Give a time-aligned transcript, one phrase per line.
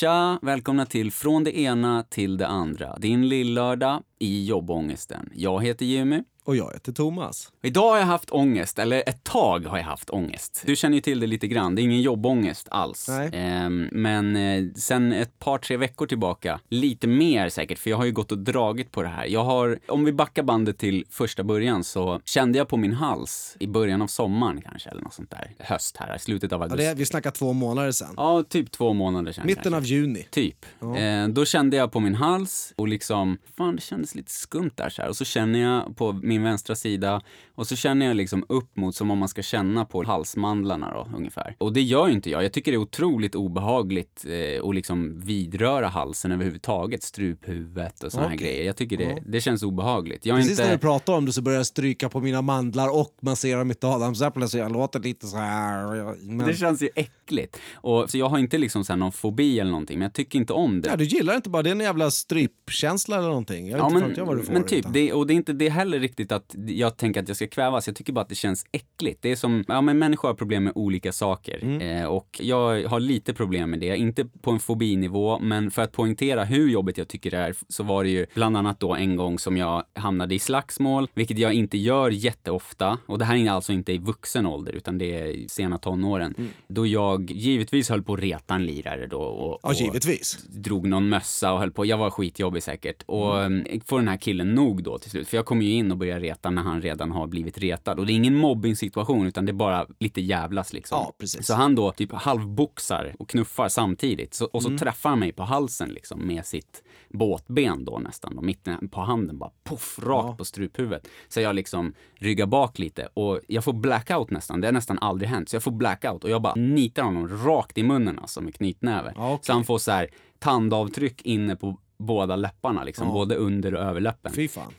[0.00, 0.38] Tja!
[0.42, 2.98] Välkomna till Från det ena till det andra.
[2.98, 5.30] Din lillördag i jobbångesten.
[5.34, 6.22] Jag heter Jimmy.
[6.46, 7.52] Och jag heter Thomas.
[7.62, 10.62] Idag har jag haft ångest, eller ett tag har jag haft ångest.
[10.66, 13.08] Du känner ju till det lite grann, det är ingen jobbångest alls.
[13.32, 18.04] Ehm, men eh, sen ett par, tre veckor tillbaka, lite mer säkert, för jag har
[18.04, 19.26] ju gått och dragit på det här.
[19.26, 23.56] Jag har, om vi backar bandet till första början så kände jag på min hals
[23.60, 25.54] i början av sommaren kanske, eller något sånt där.
[25.58, 26.84] Höst här, i slutet av Ja, augusti.
[26.84, 28.14] det, vi snackar två månader sedan.
[28.16, 29.76] Ja, typ två månader sedan Mitten kanske.
[29.76, 30.26] av juni.
[30.30, 30.66] Typ.
[30.98, 34.88] Eh, då kände jag på min hals och liksom, fan det kändes lite skumt där
[34.88, 35.08] så här.
[35.08, 37.22] Och så känner jag på min vänstra sida
[37.54, 41.08] och så känner jag liksom upp mot som om man ska känna på halsmandlarna då
[41.16, 41.56] ungefär.
[41.58, 42.44] Och det gör ju inte jag.
[42.44, 47.02] Jag tycker det är otroligt obehagligt eh, att liksom vidröra halsen överhuvudtaget.
[47.02, 48.46] Struphuvudet och såna här Okej.
[48.46, 48.66] grejer.
[48.66, 50.26] Jag tycker det, det känns obehagligt.
[50.26, 50.76] Jag Precis när inte...
[50.76, 54.48] du pratar om det så börjar jag stryka på mina mandlar och massera mitt adamsäpple
[54.48, 56.14] så jag låter lite så här.
[56.26, 56.46] Men...
[56.46, 57.58] Det känns ju äckligt.
[57.74, 60.52] Och, så jag har inte liksom så någon fobi eller någonting, men jag tycker inte
[60.52, 60.88] om det.
[60.88, 63.68] Ja, du gillar inte bara, det är en jävla strypkänsla eller någonting.
[63.68, 64.52] Jag vet inte fan inte jag vad du får.
[64.52, 67.28] men typ, utan- det, och det är inte det heller riktigt att jag tänker att
[67.28, 67.86] jag ska kvävas.
[67.86, 69.22] Jag tycker bara att det känns äckligt.
[69.22, 71.58] Det är som, ja men människor har problem med olika saker.
[71.62, 71.80] Mm.
[71.80, 73.96] Eh, och jag har lite problem med det.
[73.96, 77.82] Inte på en fobinivå, men för att poängtera hur jobbigt jag tycker det är så
[77.82, 81.52] var det ju bland annat då en gång som jag hamnade i slagsmål, vilket jag
[81.52, 82.98] inte gör jätteofta.
[83.06, 86.34] Och det här är alltså inte i vuxen ålder, utan det är i sena tonåren.
[86.38, 86.50] Mm.
[86.68, 89.20] Då jag givetvis höll på att reta en lirare då.
[89.20, 90.44] Och, Ja, och, givetvis.
[90.48, 91.86] drog någon mössa och höll på.
[91.86, 93.02] Jag var skitjobbig säkert.
[93.06, 93.80] Och mm.
[93.86, 95.28] får den här killen nog då till slut.
[95.28, 97.98] För jag kommer ju in och börjar reta när han redan har blivit retad.
[97.98, 100.98] Och det är ingen mobbing-situation utan det är bara lite jävlas liksom.
[100.98, 101.46] Ja, precis.
[101.46, 104.34] Så han då typ halvboxar och knuffar samtidigt.
[104.34, 108.36] Så, och så träffar han mig på halsen liksom med sitt båtben då nästan.
[108.36, 111.08] Då, mitten på handen bara poff, rakt på struphuvudet.
[111.28, 114.60] Så jag liksom ryggar bak lite och jag får blackout nästan.
[114.60, 115.48] Det har nästan aldrig hänt.
[115.48, 119.12] Så jag får blackout och jag bara nitar honom rakt i munnen alltså med knytnäve.
[119.16, 119.46] Ja, okej.
[119.46, 124.32] Så han får så här tandavtryck inne på båda läpparna liksom, både under och överläppen.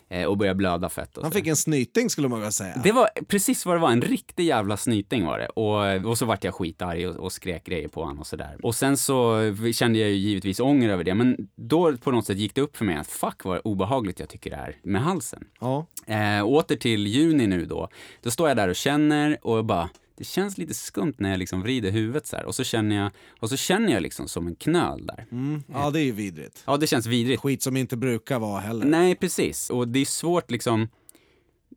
[0.09, 2.81] Eh, och börjar blöda fett Han fick en snyting skulle man kunna säga.
[2.83, 5.47] Det var precis vad det var, en riktig jävla snyting var det.
[5.47, 8.57] Och, och så vart jag skitarg och, och skrek grejer på honom och sådär.
[8.63, 9.39] Och sen så
[9.73, 12.77] kände jag ju givetvis ånger över det, men då på något sätt gick det upp
[12.77, 15.43] för mig att fuck vad obehagligt jag tycker det är med halsen.
[15.59, 15.85] Ja.
[16.07, 17.89] Eh, åter till juni nu då.
[18.21, 21.61] Då står jag där och känner och bara, det känns lite skumt när jag liksom
[21.61, 22.45] vrider huvudet så här.
[22.45, 25.27] Och så känner jag, och så känner jag liksom som en knöl där.
[25.31, 25.63] Mm.
[25.67, 26.63] ja, det är ju vidrigt.
[26.67, 27.41] Ja, det känns vidrigt.
[27.41, 28.85] Skit som inte brukar vara heller.
[28.85, 29.69] Nej, precis.
[29.69, 30.87] Och det är svårt liksom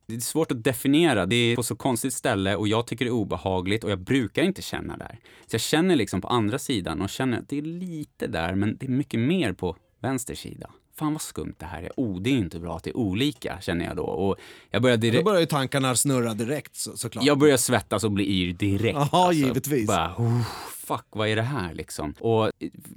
[0.06, 1.26] det är svårt att definiera.
[1.26, 4.42] Det är på så konstigt ställe och jag tycker det är obehagligt och jag brukar
[4.42, 5.18] inte känna där.
[5.46, 8.76] Så jag känner liksom på andra sidan och känner att det är lite där, men
[8.76, 10.70] det är mycket mer på vänster sida.
[10.98, 11.90] Fan vad skumt det här är.
[11.96, 14.02] Oh, det är inte bra att det är olika, känner jag då.
[14.02, 14.36] Och
[14.70, 15.24] jag börjar Då direkt...
[15.24, 17.24] börjar ju tankarna snurra direkt så, såklart.
[17.24, 18.98] Jag börjar svettas och bli yr direkt.
[18.98, 19.16] alltså.
[19.16, 19.86] Ja, givetvis.
[19.86, 20.40] Bara, oh,
[20.88, 22.14] fuck, vad är det här liksom?
[22.20, 22.50] Och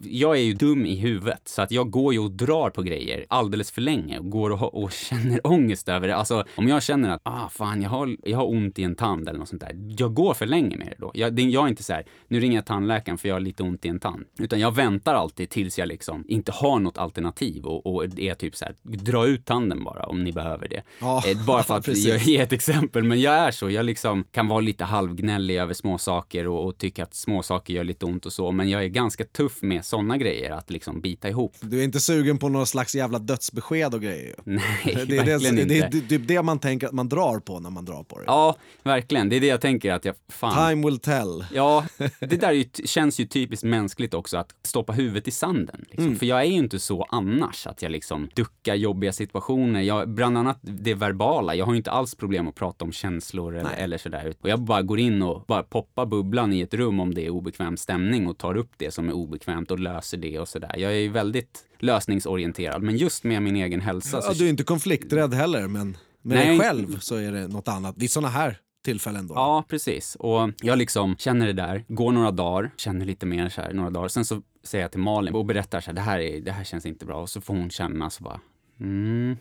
[0.04, 3.26] jag är ju dum i huvudet, så att jag går ju och drar på grejer
[3.30, 6.16] alldeles för länge och går och, och känner ångest över det.
[6.16, 9.30] Alltså, om jag känner att, ah, fan, jag har, jag har ont i en tand
[9.30, 9.94] eller något sånt där.
[9.98, 11.12] Jag går för länge med det då.
[11.14, 13.64] Jag, det, jag är inte så här, nu ringer jag tandläkaren för jag har lite
[13.64, 14.26] ont i en tand.
[14.40, 18.36] Utan jag väntar alltid tills jag liksom inte har något alternativ och, och det är
[18.36, 20.84] typ så här, dra ut tanden bara om ni behöver det.
[21.00, 23.70] Ja, Eh, bara för att jag ge ett exempel, men jag är så.
[23.70, 28.06] Jag liksom kan vara lite halvgnällig över småsaker och, och tycka att småsaker gör lite
[28.06, 31.56] ont och så, men jag är ganska tuff med sådana grejer, att liksom bita ihop.
[31.62, 34.36] Du är inte sugen på någon slags jävla dödsbesked och grejer.
[34.44, 36.02] Nej, Det är det, verkligen det, inte.
[36.08, 38.24] det, är det man tänker att man drar på när man drar på det.
[38.28, 39.30] Ja, verkligen.
[39.30, 40.70] Det är det jag tänker att jag, fan.
[40.70, 41.46] Time will tell.
[41.54, 41.86] Ja,
[42.20, 45.86] det där är ju, känns ju typiskt mänskligt också, att stoppa huvudet i sanden.
[45.88, 46.06] Liksom.
[46.06, 46.20] Mm.
[46.20, 49.82] För jag är ju inte så annars, att jag liksom duckar jobbiga situationer.
[49.82, 53.56] Jag, bland annat det verbala, jag har ju inte alls problem att prata om känslor
[53.56, 54.34] eller, eller sådär.
[54.42, 57.30] Och jag bara går in och bara poppar bubblan i ett rum om det är
[57.72, 60.76] obekväm stämning och tar upp det som är obekvämt och löser det och sådär.
[60.78, 64.50] Jag är ju väldigt lösningsorienterad, men just med min egen hälsa så Ja, du är
[64.50, 66.48] inte konflikträdd heller, men med Nej.
[66.48, 67.96] dig själv så är det något annat.
[67.98, 69.34] Vid såna här tillfällen då.
[69.34, 70.16] Ja, precis.
[70.20, 73.90] Och jag liksom känner det där, går några dagar, känner lite mer så här, några
[73.90, 74.10] dagar.
[74.10, 76.64] Sen så säger jag till Malin och berättar så här, det här, är, det här
[76.64, 77.22] känns inte bra.
[77.22, 78.40] Och så får hon känna så bara,
[78.80, 79.38] mm.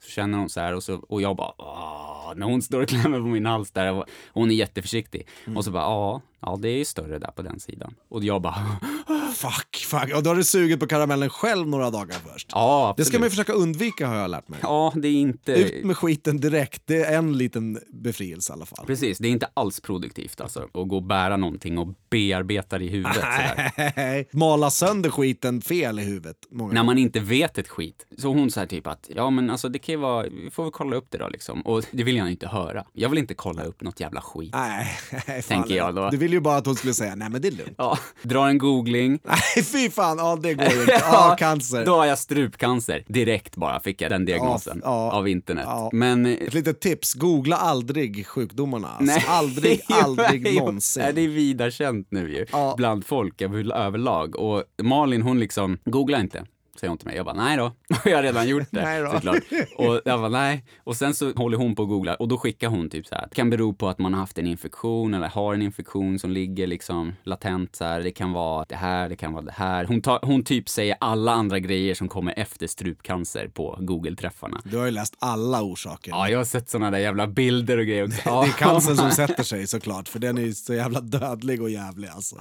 [0.00, 2.88] Så känner hon så här och, så, och jag bara, Åh, när hon står och
[2.88, 5.26] klämmer på min hals där och hon är jätteförsiktig.
[5.56, 7.94] Och så bara, ja, ja, det är ju större där på den sidan.
[8.08, 8.54] Och jag bara,
[9.42, 10.14] Fuck, fuck.
[10.16, 12.48] Och då har du sugit på karamellen själv några dagar först.
[12.52, 12.96] ja, absolut.
[12.96, 14.58] Det ska man ju försöka undvika har jag lärt mig.
[14.62, 15.52] Ja, det är inte...
[15.52, 18.86] Ut med skiten direkt, det är en liten befrielse i alla fall.
[18.86, 20.60] Precis, det är inte alls produktivt alltså.
[20.60, 24.26] Att gå och bära någonting och bearbeta det i huvudet sådär.
[24.36, 26.36] Mala sönder skiten fel i huvudet.
[26.50, 28.06] Många När man inte vet ett skit.
[28.18, 30.72] Så hon säger typ att, ja men alltså det kan ju vara, vi får väl
[30.72, 31.60] kolla upp det då liksom.
[31.60, 32.84] Och det vill jag inte höra.
[32.92, 34.50] Jag vill inte kolla upp något jävla skit.
[34.54, 34.86] Nej,
[35.26, 35.42] fan.
[35.42, 36.10] Tänker jag då.
[36.10, 37.74] Du vill ju bara att hon skulle säga nej men det är lugnt.
[37.78, 39.18] Ja, drar en googling,
[39.56, 40.18] Nej, fy fan.
[40.18, 40.92] Ja, det går ju inte.
[41.12, 41.84] Ja, cancer.
[41.84, 43.04] Då har jag strupcancer.
[43.06, 45.64] Direkt bara fick jag den diagnosen Ja, av internet.
[45.66, 45.90] Ja.
[45.92, 48.88] Men eh, Ett litet tips, googla aldrig sjukdomarna.
[48.88, 49.04] Alltså.
[49.04, 49.24] Nej.
[49.28, 51.02] Aldrig, aldrig någonsin.
[51.02, 52.74] är Det är vida känt nu ju, Ja.
[52.76, 54.36] bland folk över- överlag.
[54.36, 56.44] Och Malin hon liksom, googla inte.
[56.80, 57.16] Säger hon till mig.
[57.16, 57.72] Jag bara, nej då.
[58.04, 59.10] jag har redan gjort det Nej då.
[59.10, 59.42] såklart.
[59.76, 60.64] Och jag bara, nej.
[60.84, 63.26] Och sen så håller hon på och googlar och då skickar hon typ så här.
[63.30, 66.30] Det kan bero på att man har haft en infektion eller har en infektion som
[66.30, 68.00] ligger liksom latent så här.
[68.00, 69.84] Det kan vara det här, det kan vara det här.
[69.84, 74.60] Hon, tar, hon typ säger alla andra grejer som kommer efter strupcancer på Google-träffarna.
[74.64, 76.10] Du har ju läst alla orsaker.
[76.10, 78.42] Ja, jag har sett såna där jävla bilder och grejer också.
[78.42, 81.70] Det är cancern som sätter sig såklart, för den är ju så jävla dödlig och
[81.70, 82.36] jävlig alltså.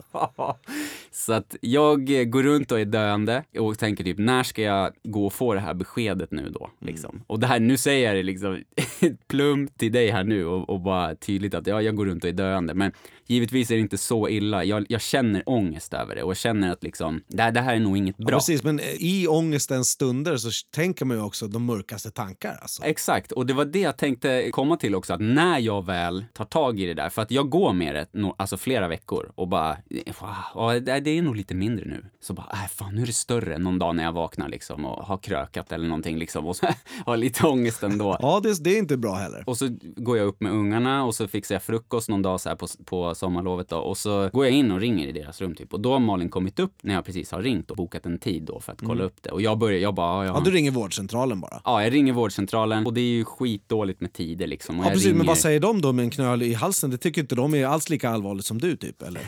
[1.11, 5.25] Så att jag går runt och är döende och tänker typ, när ska jag gå
[5.25, 6.69] och få det här beskedet nu då?
[6.79, 7.23] Liksom.
[7.27, 8.63] Och det här, nu säger jag det liksom
[9.27, 12.29] plumpt till dig här nu och, och bara tydligt att ja, jag går runt och
[12.29, 12.73] är döende.
[12.73, 12.91] Men
[13.27, 14.63] givetvis är det inte så illa.
[14.63, 17.79] Jag, jag känner ångest över det och känner att liksom, det, här, det här är
[17.79, 18.37] nog inget Ja, bra.
[18.37, 22.57] precis, men i ångestens stunder så tänker man ju också de mörkaste tankar.
[22.61, 22.83] Alltså.
[22.83, 26.45] Exakt, och det var det jag tänkte komma till också, att när jag väl tar
[26.45, 29.47] tag i det där, för att jag går med det no, alltså flera veckor och
[29.47, 29.77] bara,
[30.55, 32.05] wow, det det är nog lite mindre nu.
[32.21, 35.05] Så bara, äh, fan nu är det större någon dag när jag vaknar liksom och
[35.05, 36.55] har krökat eller någonting liksom och
[37.05, 38.17] har lite ångest ändå.
[38.19, 39.43] Ja, det, det är inte bra heller.
[39.47, 42.49] Och så går jag upp med ungarna och så fixar jag frukost någon dag så
[42.49, 43.77] här på, på sommarlovet då.
[43.77, 45.73] Och så går jag in och ringer i deras rum typ.
[45.73, 48.43] Och då har Malin kommit upp när jag precis har ringt och bokat en tid
[48.43, 49.29] då för att kolla upp det.
[49.29, 51.61] Och jag börjar, jag bara, ja, Ja, du ringer vårdcentralen bara.
[51.65, 54.79] Ja, jag ringer vårdcentralen och det är ju skitdåligt med tider liksom.
[54.79, 56.89] Och Ja, jag precis, men ringer, vad säger de då med en knöl i halsen?
[56.89, 59.21] Det tycker inte de är alls lika allvarligt som du typ, eller?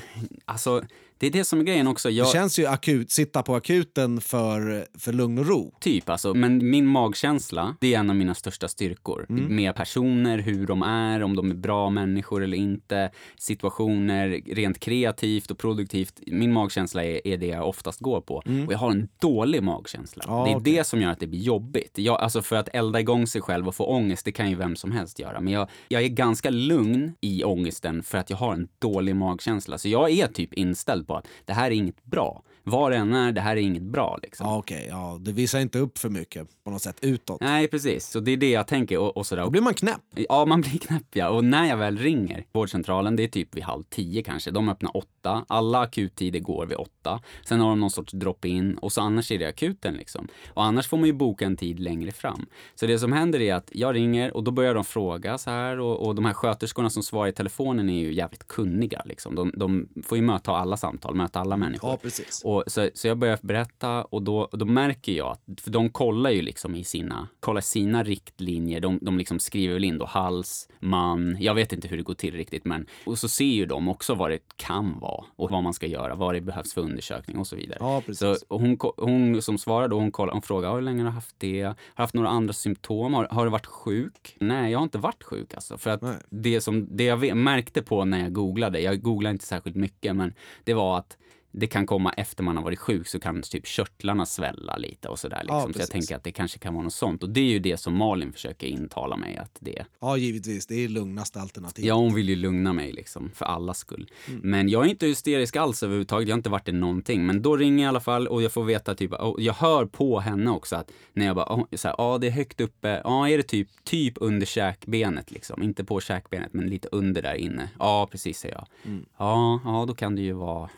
[0.46, 0.82] Alltså,
[1.24, 2.10] det är det som är grejen också.
[2.10, 5.74] Jag, Det känns ju akut, sitta på akuten för, för lugn och ro.
[5.80, 9.26] Typ alltså, men min magkänsla, det är en av mina största styrkor.
[9.30, 9.56] Mm.
[9.56, 15.52] Med personer, hur de är, om de är bra människor eller inte, situationer, rent kreativt
[15.52, 16.20] och produktivt.
[16.28, 18.36] Min magkänsla är, är det jag oftast går på.
[18.36, 20.24] Och jag har en dålig magkänsla.
[20.24, 20.38] Mm.
[20.38, 20.74] Ja, det är okej.
[20.74, 21.92] det som gör att det blir jobbigt.
[21.96, 24.76] Jag, alltså för att elda igång sig själv och få ångest, det kan ju vem
[24.76, 25.42] som helst göra.
[25.42, 29.78] Men jag, jag är ganska lugn i ångesten för att jag har en dålig magkänsla.
[29.78, 32.44] Så jag är typ inställd på att det här är inget bra.
[32.66, 34.48] Vad det än är, det här är inget bra liksom.
[34.48, 34.88] Ja, okej.
[34.90, 37.42] Ja, det visar inte upp för mycket på något sätt utåt.
[37.42, 38.08] Nej, precis.
[38.08, 39.44] Så det är det jag tänker och, och sådär.
[39.44, 40.02] Då blir man knäpp.
[40.16, 41.30] Ja, man blir knäpp ja.
[41.30, 44.52] Och när jag väl ringer vårdcentralen, det är typ vid halv tio kanske.
[44.52, 45.46] De öppnar åtta.
[45.48, 47.20] Alla akuttider går vid åtta.
[47.46, 50.28] Sen har de någon sorts drop-in och så annars är det akuten liksom.
[50.54, 52.46] Och annars får man ju boka en tid längre fram.
[52.76, 55.80] Så det som händer är att jag ringer och då börjar de fråga så här
[55.80, 59.36] och, och de här sköterskorna som svarar i telefonen är ju jävligt kunniga liksom.
[59.36, 61.90] De, de får ju möta alla samtal, möta alla människor.
[61.90, 62.42] Ja, precis.
[62.46, 66.30] Och så, så jag börjar berätta och då, då märker jag att, för de kollar
[66.30, 70.70] ju liksom i sina, kollar sina riktlinjer, de, de liksom skriver väl in då hals,
[70.80, 73.88] man, jag vet inte hur det går till riktigt men, och så ser ju de
[73.88, 77.38] också vad det kan vara och vad man ska göra, vad det behövs för undersökning
[77.38, 77.78] och så vidare.
[77.82, 78.20] Ja, precis.
[78.20, 81.10] Så och hon, hon som svarar då, hon, kollar, hon frågar "Ja, hur länge har
[81.10, 81.64] du haft det?
[81.64, 83.14] Har du haft några andra symptom?
[83.14, 84.36] Har, har du varit sjuk?
[84.40, 85.78] Nej, jag har inte varit sjuk alltså.
[85.78, 86.16] För att Nej.
[86.30, 90.34] det, som, det jag märkte på när jag googlade, jag googlade inte särskilt mycket, men
[90.64, 91.18] det var att
[91.56, 95.20] det kan komma efter man har varit sjuk så kan typ körtlarna svälla lite och
[95.20, 95.42] sådär.
[95.44, 95.74] Liksom.
[95.74, 97.24] så jag tänker att det kanske kan vara något sånt.
[97.24, 99.86] Och det är ju det som Malin försöker intala mig att det är.
[100.02, 100.68] Ja, givetvis.
[100.68, 101.88] Det är lugnaste alternativet.
[101.88, 104.12] Ja, hon vill ju lugna mig liksom, för allas skull.
[104.28, 104.42] Mm.
[104.44, 107.26] Men jag är inte hysterisk alls överhuvudtaget, jag har inte varit det någonting.
[107.26, 110.20] Men då ringer jag i alla fall och jag får veta typ, jag hör på
[110.20, 113.68] henne också att när jag bara, ja det är högt uppe, ja är det typ,
[113.84, 115.64] typ under käkbenet liksom.
[115.64, 117.70] Inte på käkbenet, men lite under där inne.
[117.80, 118.68] Ja, precis säger jag.
[118.86, 119.06] Mm.
[119.18, 120.70] Ja, ja då kan det ju vara,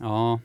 [0.00, 0.40] ja,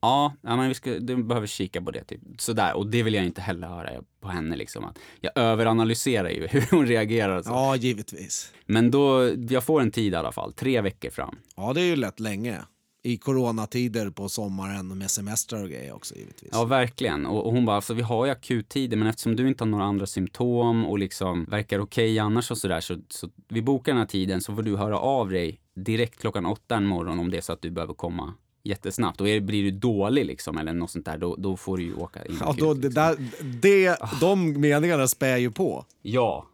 [0.00, 2.04] Ja, ja men vi ska, du behöver kika på det.
[2.04, 2.20] Typ.
[2.38, 3.90] Sådär, och det vill jag inte heller höra
[4.20, 4.56] på henne.
[4.56, 7.42] Liksom, att jag överanalyserar ju hur hon reagerar.
[7.42, 7.50] Så.
[7.50, 8.52] Ja, givetvis.
[8.66, 11.36] Men då, jag får en tid i alla fall, tre veckor fram.
[11.56, 12.58] Ja, det är ju lätt länge.
[13.02, 16.50] I coronatider på sommaren med semestrar och grejer också givetvis.
[16.52, 17.26] Ja, verkligen.
[17.26, 19.84] Och, och hon bara, alltså, vi har ju akuttider, men eftersom du inte har några
[19.84, 24.06] andra symptom och liksom verkar okej annars och sådär, så, så vi bokar den här
[24.06, 27.40] tiden så får du höra av dig direkt klockan åtta en morgon om det är
[27.40, 28.34] så att du behöver komma
[28.68, 29.20] jättesnabbt.
[29.20, 31.94] Och är, blir du dålig liksom, eller något sånt där, då, då får du ju
[31.94, 33.02] åka in Ja, då, det liksom.
[33.02, 33.16] där,
[33.60, 36.46] det, de meningarna spär ju på, Ja,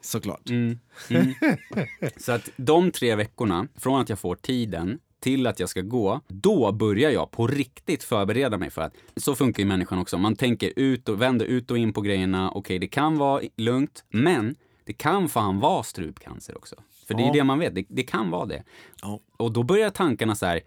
[0.00, 0.50] såklart.
[0.50, 0.78] Mm.
[1.10, 1.34] Mm.
[2.16, 6.20] Så att de tre veckorna, från att jag får tiden till att jag ska gå,
[6.28, 10.18] då börjar jag på riktigt förbereda mig för att så funkar ju människan också.
[10.18, 12.50] Man tänker ut och vänder ut och in på grejerna.
[12.50, 16.76] Okej, det kan vara lugnt, men det kan fan vara strupcancer också.
[17.06, 17.32] För det är Ja.
[17.32, 18.62] det man vet, det, det kan vara det.
[19.02, 19.20] Ja.
[19.36, 20.60] Och då börjar tankarna så här,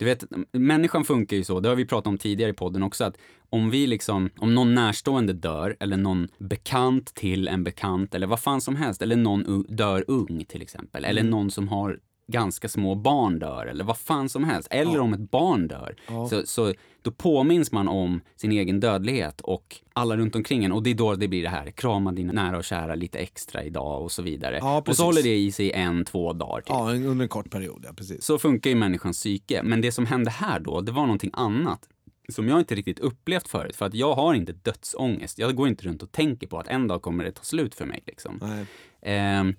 [0.00, 3.04] du vet, människan funkar ju så, det har vi pratat om tidigare i podden också,
[3.04, 3.16] att
[3.50, 8.40] om vi liksom, om någon närstående dör, eller någon bekant till en bekant, eller vad
[8.40, 11.98] fan som helst, eller någon dör ung till exempel, eller någon som har
[12.30, 14.68] ganska små barn dör eller vad fan som helst.
[14.70, 15.96] Eller om ett barn dör.
[16.30, 20.72] Så, så då påminns man om sin egen dödlighet och alla runt omkring en.
[20.72, 23.64] Och det är då det blir det här, krama dina nära och kära lite extra
[23.64, 24.58] idag och så vidare.
[24.60, 26.60] Ja, och så håller det i sig en, två dagar.
[26.60, 26.68] Typ.
[26.68, 28.24] Ja, under en kort period, ja precis.
[28.24, 29.62] Så funkar ju människans psyke.
[29.62, 31.88] Men det som hände här då, det var någonting annat
[32.28, 33.76] som jag inte riktigt upplevt förut.
[33.76, 35.38] För att jag har inte dödsångest.
[35.38, 37.86] Jag går inte runt och tänker på att en dag kommer det ta slut för
[37.86, 38.02] mig.
[38.06, 38.62] Liksom.
[39.02, 39.54] Ehm,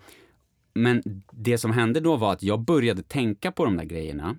[0.73, 4.35] men det som hände då var att jag började tänka på de där grejerna.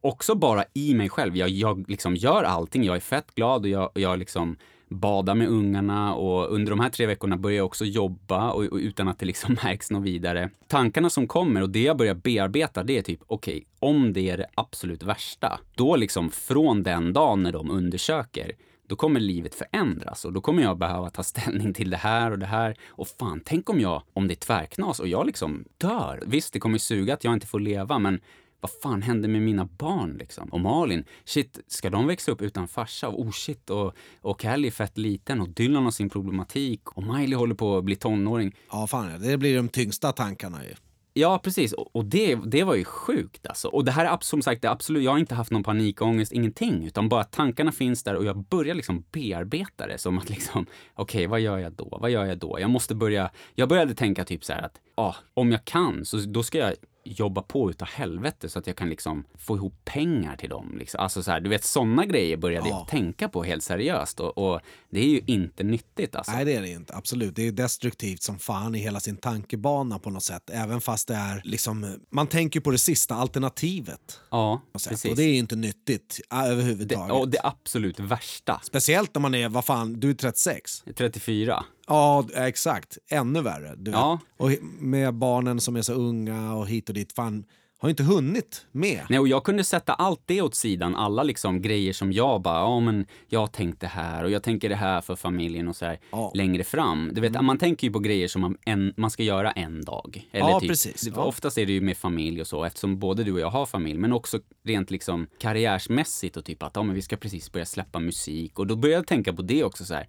[0.00, 1.36] Också bara i mig själv.
[1.36, 2.84] Jag, jag liksom gör allting.
[2.84, 4.56] Jag är fett glad och jag, jag liksom
[4.88, 8.76] badar med ungarna och under de här tre veckorna börjar jag också jobba och, och
[8.78, 10.50] utan att det liksom märks något vidare.
[10.68, 14.36] Tankarna som kommer och det jag börjar bearbeta det är typ, okej, om det är
[14.36, 18.52] det absolut värsta, då liksom från den dagen när de undersöker,
[18.92, 22.38] då kommer livet förändras och då kommer jag behöva ta ställning till det här och
[22.38, 22.76] det här.
[22.88, 26.22] Och fan, tänk om jag, om det är tvärknas och jag liksom dör.
[26.26, 28.20] Visst, det kommer suga att jag inte får leva, men
[28.60, 30.48] vad fan händer med mina barn liksom?
[30.48, 33.08] Och Malin, shit, ska de växa upp utan farsa?
[33.08, 37.02] Och oh shit, och, och Kelly är fett liten och Dylan har sin problematik och
[37.02, 38.56] Miley håller på att bli tonåring.
[38.70, 39.18] Ja, fan ja.
[39.18, 40.74] Det blir de tyngsta tankarna ju.
[41.14, 41.72] Ja, precis.
[41.72, 43.68] Och, och det, det var ju sjukt alltså.
[43.68, 46.32] Och det här är som sagt, det är absolut, jag har inte haft någon panikångest,
[46.32, 46.86] ingenting.
[46.86, 51.26] Utan bara tankarna finns där och jag börjar liksom bearbeta det som att liksom, okej,
[51.26, 51.98] vad gör jag då?
[52.00, 52.60] Vad gör jag då?
[52.60, 56.16] Jag måste börja, jag började tänka typ så här att, ja, om jag kan så
[56.16, 56.74] då ska jag
[57.04, 60.76] jobba på utav helvete så att jag kan liksom få ihop pengar till dem.
[60.78, 61.00] Liksom.
[61.00, 62.78] Alltså så här, du vet, sådana grejer började Ja.
[62.78, 64.20] jag tänka på helt seriöst.
[64.20, 66.32] Och, och det är ju inte nyttigt alltså.
[66.32, 66.94] Nej, det är det inte.
[66.96, 67.36] Absolut.
[67.36, 70.50] Det är destruktivt som fan i hela sin tankebana på något sätt.
[70.52, 72.00] Även fast det är liksom...
[72.10, 74.20] Man tänker på det sista alternativet.
[74.30, 75.04] Ja, precis.
[75.04, 77.12] Och det är ju inte nyttigt äh, det, överhuvudtaget.
[77.16, 80.84] och det absolut värsta, Speciellt när man är, vad fan, du är 36.
[80.96, 81.64] 34.
[81.86, 82.98] Ja, exakt.
[83.10, 83.74] Ännu värre.
[83.76, 84.18] Du Ja.
[84.38, 84.58] vet.
[84.60, 87.12] Och med barnen som är så unga och hit och dit.
[87.12, 87.44] Fan,
[87.78, 89.00] har inte hunnit med.
[89.08, 92.58] Nej, och jag kunde sätta allt det åt sidan, alla liksom grejer som jag bara,
[92.58, 95.98] ja men jag tänkte här och jag tänker det här för familjen och så här
[96.10, 96.18] Ja.
[96.18, 96.30] Mm.
[96.34, 97.10] längre fram.
[97.14, 100.28] Du vet, man tänker ju på grejer som man, en, man ska göra en dag.
[100.32, 101.00] Eller Ja, typ, precis.
[101.00, 101.22] det- Ja.
[101.24, 103.98] Oftast är det ju med familj och så, eftersom både du och jag har familj,
[103.98, 107.98] men också rent liksom karriärsmässigt och typ att, ja men vi ska precis börja släppa
[107.98, 110.08] musik och då började jag tänka på det också så här.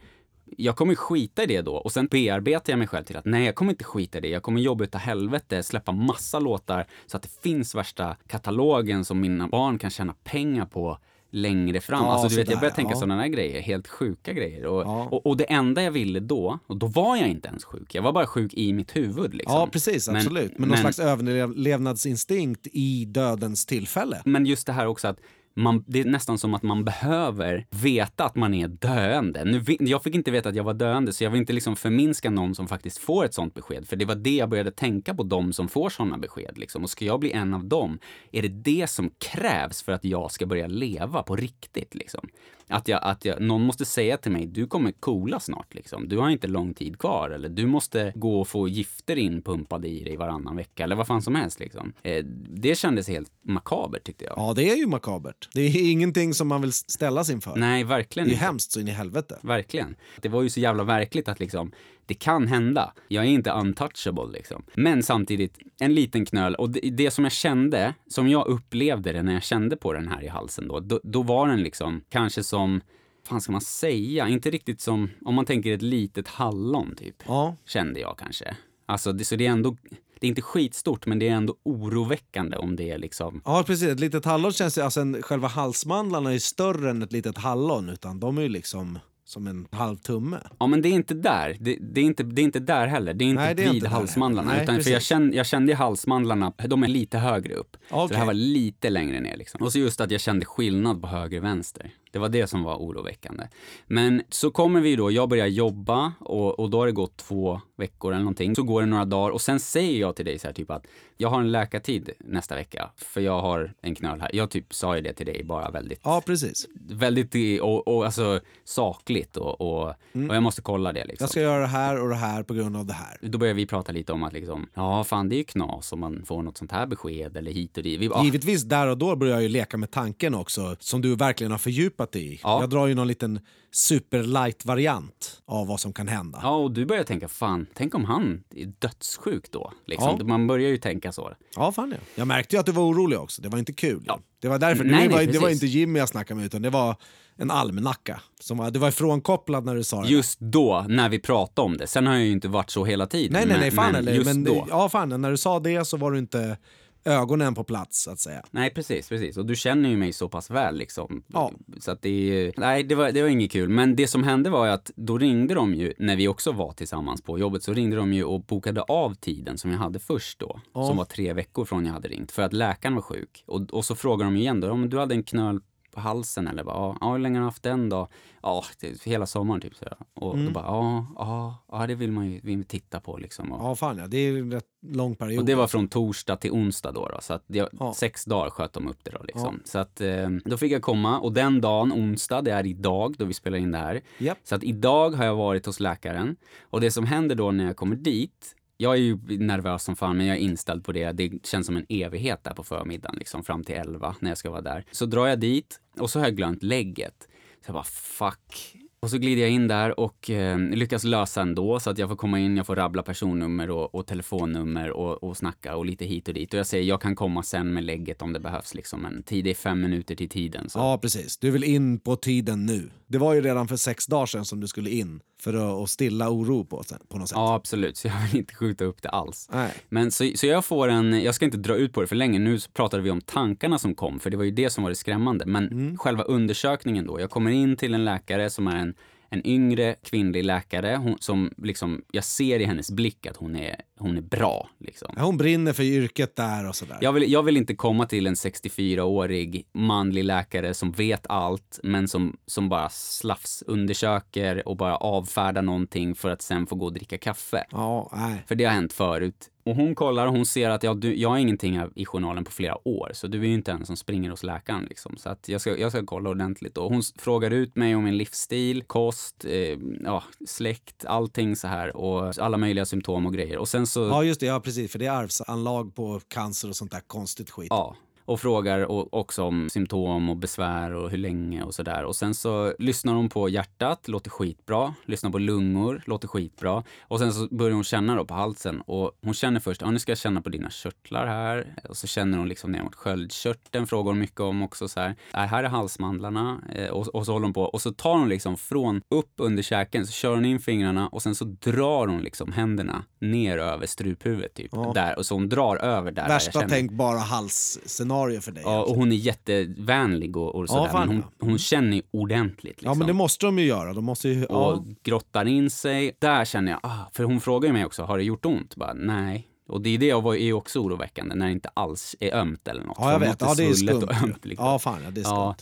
[0.58, 3.46] Jag kommer skita i det då och sen bearbetar jag mig själv till att nej,
[3.46, 4.28] jag kommer inte skita i det.
[4.28, 9.20] Jag kommer jobba utav helvete, släppa massa låtar så att det finns värsta katalogen som
[9.20, 10.98] mina barn kan tjäna pengar på
[11.36, 12.06] längre fram.
[12.06, 13.00] Ja, alltså du vet, jag börjar tänka ja.
[13.00, 14.66] sådana grejer, helt sjuka grejer.
[14.66, 15.08] Och, Ja.
[15.12, 18.02] och, och det enda jag ville då, och då var jag inte ens sjuk, jag
[18.02, 19.34] var bara sjuk i mitt huvud.
[19.34, 19.56] Liksom.
[19.60, 20.08] Ja, precis.
[20.08, 20.52] Men- Absolut.
[20.58, 24.22] Men, någon men- slags överlevnadsinstinkt i dödens tillfälle.
[24.26, 25.20] Men just det här också att
[25.56, 29.46] man, det är nästan som att man behöver veta att man är döende.
[29.46, 32.30] Nu, jag fick inte veta att jag var döende, så jag vill inte liksom förminska
[32.30, 33.88] någon som faktiskt får ett sånt besked.
[33.88, 36.58] För det var det jag började tänka på, de som får sådana besked.
[36.58, 36.84] Liksom.
[36.84, 38.00] Och ska jag bli en av dem,
[38.32, 41.96] är det det som krävs för att jag ska börja leva på riktigt?
[41.96, 42.28] Liksom?
[42.68, 45.74] Att, jag, att jag, någon måste säga till mig, du kommer coola snart.
[45.74, 46.10] Liksom.
[46.10, 47.30] Du har inte lång tid kvar.
[47.30, 50.84] Eller du måste gå och få gifter inpumpade i dig varannan vecka.
[50.84, 51.60] Eller vad fan som helst.
[51.60, 51.94] Liksom.
[52.04, 54.34] Eh, det kändes helt makabert tyckte jag.
[54.38, 55.50] Ja, det är ju makabert.
[55.54, 57.56] Det är ingenting som man vill ställas inför.
[57.56, 58.46] Nej, verkligen Det är inte.
[58.46, 59.40] hemskt så in i helvete.
[59.42, 59.96] Verkligen.
[60.22, 61.72] Det var ju så jävla verkligt att liksom,
[62.06, 62.94] det kan hända.
[63.08, 64.64] Jag är inte untouchable liksom.
[64.74, 66.56] Men samtidigt, en liten knöl.
[66.56, 70.08] Och det, det som jag kände, som jag upplevde det när jag kände på den
[70.08, 72.82] här i halsen då, då, då var den liksom kanske som,
[73.28, 77.16] fan ska man säga, inte riktigt som, om man tänker ett litet hallon typ.
[77.28, 78.56] Ja, Kände jag kanske.
[78.86, 79.78] Alltså, det, så det är ändå,
[80.20, 83.88] det är inte skitstort, men det är ändå oroväckande om det är liksom ja precis.
[83.88, 84.82] Ett litet hallon känns ju...
[84.82, 87.90] Alltså en, själva halsmandlarna är större än ett litet hallon.
[87.90, 90.40] Utan de är ju liksom som en halv tumme.
[90.60, 91.58] Ja, men det är inte där.
[91.60, 93.14] Det, det, är, inte, det är inte där heller.
[93.14, 94.52] Det är inte Nej, det är vid inte halsmandlarna.
[94.54, 97.78] Nej, utan för jag, kände, jag kände halsmandlarna, de är lite högre upp.
[97.90, 98.08] Så Okej.
[98.10, 99.38] det här var lite längre ner.
[99.38, 99.62] Liksom.
[99.62, 101.92] Och så just att jag kände skillnad på höger och vänster.
[102.14, 103.44] Det var det som var oroväckande.
[103.88, 107.62] Men så kommer vi då, jag börjar jobba och, och då har det gått två
[107.78, 108.56] veckor eller någonting.
[108.56, 110.86] Så går det några dagar och sen säger jag till dig så här typ att
[111.18, 114.30] jag har en läkartid nästa vecka för jag har en knöl här.
[114.34, 116.68] Jag typ sa ju det till dig bara väldigt Ja, precis.
[116.90, 119.88] väldigt och, och alltså sakligt och, och,
[120.30, 121.14] och jag måste kolla det liksom.
[121.14, 121.18] Mm.
[121.24, 123.18] Jag ska göra det här och det här på grund av det här.
[123.22, 126.00] Då börjar vi prata lite om att liksom, ja fan det är ju knas om
[126.00, 128.00] man får något sånt här besked eller hit och dit.
[128.00, 131.16] Vi, bara, Givetvis där och då börjar jag ju leka med tanken också, som du
[131.16, 132.40] verkligen har fördjupat dig i.
[132.44, 132.62] Ja.
[132.62, 133.40] Jag drar ju någon liten
[133.72, 136.40] superlight-variant av vad som kan hända.
[136.44, 139.72] Ja, och du börjar tänka, fan, tänk om han är dödssjuk då?
[139.86, 140.16] Liksom.
[140.20, 140.26] Ja.
[140.26, 141.34] Man börjar ju tänka så.
[141.56, 141.98] Ja, fan ja.
[142.16, 143.42] Jag märkte ju att du var orolig också.
[143.42, 144.04] Det var inte kul.
[144.08, 144.20] Ja.
[144.40, 144.84] Det var därför.
[144.84, 146.96] Nej, det, var, nej, det var inte Jimmy jag snackade med, utan det var
[147.36, 148.22] en almanacka.
[148.40, 150.08] Som var, du var ifrånkopplad när du sa det.
[150.10, 151.88] Just då, när vi pratade om det.
[151.88, 153.34] Sen har jag ju inte varit så hela tiden.
[153.34, 154.14] nej, nej, nej, fan men eller.
[154.14, 154.68] just Men, då.
[154.70, 156.58] ja, fan, när du sa det så var du inte
[157.06, 158.44] ögonen på plats så att säga.
[158.52, 159.38] Nej, precis, precis.
[159.38, 161.24] Och du känner ju mig så pass väl liksom.
[161.28, 161.52] Ja.
[161.80, 163.70] Så att det är, nej, det var, det var inget kul.
[163.70, 166.72] Men det som hände var ju att då ringde de ju, när vi också var
[166.72, 170.40] tillsammans på jobbet, så ringde de ju och bokade av tiden som jag hade först
[170.40, 170.60] då.
[170.74, 170.88] Ja.
[170.88, 173.44] Som var tre veckor från jag hade ringt, för att läkaren var sjuk.
[173.48, 175.60] Och, och så frågade de ju igen då, om du hade en knöl
[175.94, 178.08] på halsen eller bara, ja, ja, hur länge har du haft den då?
[178.42, 178.64] Ja,
[179.06, 179.86] hela sommaren typ så.
[180.14, 180.46] Och Mm.
[180.46, 183.52] då bara, ja, ja, ja, det vill man ju vill titta på liksom.
[183.52, 184.08] Och, Ja, fan ja.
[184.08, 185.40] Det är ju en rätt lång period.
[185.40, 187.08] och det var från torsdag till onsdag då.
[187.08, 187.94] då så att jag, Ja.
[187.94, 189.62] sex dagar sköt de upp det då liksom.
[189.66, 193.26] Så att eh, då fick jag komma och den dagen, onsdag, det är idag då
[193.26, 194.02] vi spelar in det här.
[194.18, 194.38] Japp.
[194.44, 197.76] Så att idag har jag varit hos läkaren och det som händer då när jag
[197.78, 201.12] kommer dit jag är ju nervös som fan, men jag är inställd på det.
[201.12, 204.50] Det känns som en evighet där på förmiddagen, liksom fram till 11 när jag ska
[204.50, 204.86] vara där.
[204.92, 207.28] Så drar jag dit och så har jag glömt lägget.
[207.66, 208.78] Så jag bara fuck.
[209.00, 212.16] Och så glider jag in där och eh, lyckas lösa ändå så att jag får
[212.16, 216.28] komma in, jag får rabbla personnummer och, och telefonnummer och, och snacka och lite hit
[216.28, 216.54] och dit.
[216.54, 219.02] Och jag säger jag kan komma sen med lägget om det behövs liksom.
[219.02, 220.70] Men tid är fem minuter till tiden.
[220.70, 220.80] Så.
[220.80, 221.38] Ja, precis.
[221.38, 222.90] Du vill in på tiden nu.
[223.14, 226.30] Det var ju redan för sex dagar sedan som du skulle in för att, stilla
[226.30, 227.36] oro på, på något sätt.
[227.36, 227.98] Ja, absolut.
[228.04, 229.50] Så jag vill inte skjuta upp det alls.
[229.54, 229.72] Nej.
[229.90, 232.40] Men så, så jag får en, jag ska inte dra ut på det för länge,
[232.40, 234.96] nu pratade vi om tankarna som kom, för det var ju det som var det
[234.96, 235.46] skrämmande.
[235.46, 238.94] Men själva undersökningen då, jag kommer in till en läkare som är en,
[239.30, 243.76] en yngre kvinnlig läkare, hon, som liksom, jag ser i hennes blick att hon är,
[244.04, 244.70] hon är bra.
[244.80, 245.14] Liksom.
[245.18, 246.98] Ja, Hon brinner för yrket där och sådär.
[247.02, 252.08] Jag vill, jag vill inte komma till en 64-årig manlig läkare som vet allt, men
[252.08, 257.18] som, som bara slafsundersöker och bara avfärdar någonting för att sen få gå och dricka
[257.18, 257.66] kaffe.
[257.72, 258.44] Ja, nej.
[258.48, 259.50] För det har hänt förut.
[259.66, 262.52] Och hon kollar och hon ser att ja, du, jag har ingenting i journalen på
[262.52, 264.86] flera år, så du är ju inte en som springer hos läkaren.
[264.90, 265.18] Liksom.
[265.18, 266.78] Så att jag, ska, jag ska kolla ordentligt.
[266.78, 271.96] Och hon frågar ut mig om min livsstil, kost, eh, ja, släkt, allting så här.
[271.98, 273.58] Och alla möjliga symptom och grejer.
[273.58, 274.02] Och sen så...
[274.02, 274.46] Ja, just det.
[274.46, 274.92] Ja, precis.
[274.92, 277.68] För det är arvsanlag på cancer och sånt där konstigt skit.
[277.70, 282.04] Ja, och frågar också om symptom och besvär och hur länge och sådär.
[282.04, 284.94] Och sen så lyssnar hon på hjärtat, låter skitbra.
[285.06, 286.84] Lyssnar på lungor, låter skitbra.
[287.02, 290.00] Och sen så börjar hon känna då på halsen och hon känner först, ja nu
[290.00, 291.76] ska jag känna på dina körtlar här.
[291.90, 295.16] Och så känner hon liksom ner mot sköldkörteln, frågar hon mycket om också så här.
[295.34, 296.62] Äh, här är halsmandlarna.
[296.76, 299.64] Eh, Och, och så håller hon på och så tar hon liksom från upp under
[299.64, 303.86] käken så kör hon in fingrarna och sen så drar hon liksom händerna ner över
[303.88, 304.72] struphuvudet typ.
[304.94, 306.28] Där, och så hon drar över där.
[306.28, 308.64] Värsta tänkbara halsscenario för dig.
[308.66, 311.46] Ja, och hon är jättevänlig och, och sådär, fan, men hon, ja.
[311.46, 312.64] hon känner ju ordentligt.
[312.64, 312.88] Liksom.
[312.90, 313.94] Ja, men det måste de ju göra.
[313.94, 314.46] De måste ju...
[314.46, 314.86] Och Ja.
[315.04, 316.16] grottar in sig.
[316.20, 318.76] Där känner jag, ah, för hon frågar ju mig också, har det gjort ont?
[318.76, 319.48] Bara, nej.
[319.68, 322.68] Och det är det jag var, är också oroväckande, när det inte alls är ömt
[322.68, 322.98] eller något.
[323.00, 323.42] ja, jag vet.
[323.42, 324.04] Ja, det är skumt.
[324.04, 324.66] och ömt, liksom.
[324.68, 325.36] Ja, fan ja, det är skumt.
[325.36, 325.56] Ja.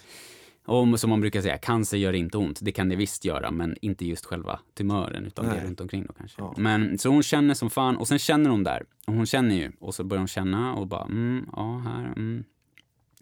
[0.65, 2.60] Och som man brukar säga, cancer gör inte ont.
[2.62, 5.56] Det kan det visst göra, men inte just själva tumören, utan Nej.
[5.60, 6.41] det runt omkring då kanske.
[6.41, 6.54] Ja.
[6.58, 8.84] Men så hon känner som fan, och sen känner hon där.
[9.08, 12.43] Och hon känner ju, och så börjar hon känna och bara, mm, ja, här, mm.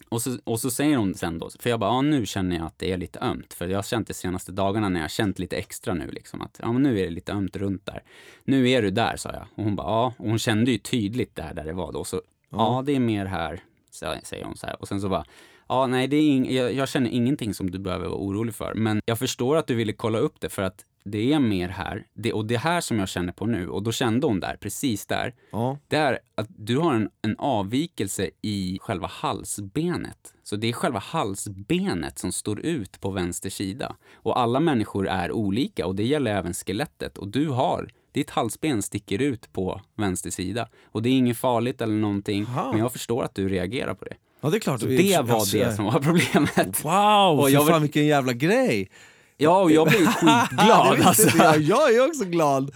[0.10, 2.66] Och så, och så säger hon sen då, för jag bara, ja nu känner jag
[2.66, 3.54] att det är lite ömt.
[3.54, 6.42] För jag har känt det senaste dagarna när jag har känt lite extra nu liksom
[6.42, 8.04] att, ja men nu är det lite ömt runt där.
[8.44, 9.46] Nu är du där, sa jag.
[9.56, 10.14] Och hon bara, ja.
[10.18, 12.04] Och hon kände ju tydligt där, där det var då.
[12.04, 14.82] Så, ja, det är mer här, sä- säger hon så här.
[14.82, 15.26] Och sen så bara,
[15.70, 18.74] ja nej, det är ing- jag, jag känner ingenting som du behöver vara orolig för.
[18.76, 22.06] Men jag förstår att du ville kolla upp det för att det är mer här.
[22.14, 25.06] Det, och det här som jag känner på nu, och då kände hon där, precis
[25.06, 25.78] där, Ja.
[25.88, 30.34] det är att du har en, en avvikelse i själva halsbenet.
[30.44, 33.96] Så det är själva halsbenet som står ut på vänster sida.
[34.14, 37.18] Och alla människor är olika och det gäller även skelettet.
[37.18, 40.68] Och du har, ditt halsben sticker ut på vänster sida.
[40.86, 42.72] Och det är inget farligt eller någonting, Aha.
[42.72, 44.16] men jag förstår att du reagerar på det.
[44.42, 44.80] Ja, det är klart.
[44.80, 46.84] Så det var det som var problemet.
[46.86, 48.90] Wow, Och jag fan vilken jävla grej!
[49.38, 51.38] Ja, och jag blev skitglad alltså.
[51.38, 51.62] jag.
[51.62, 52.72] jag är också glad.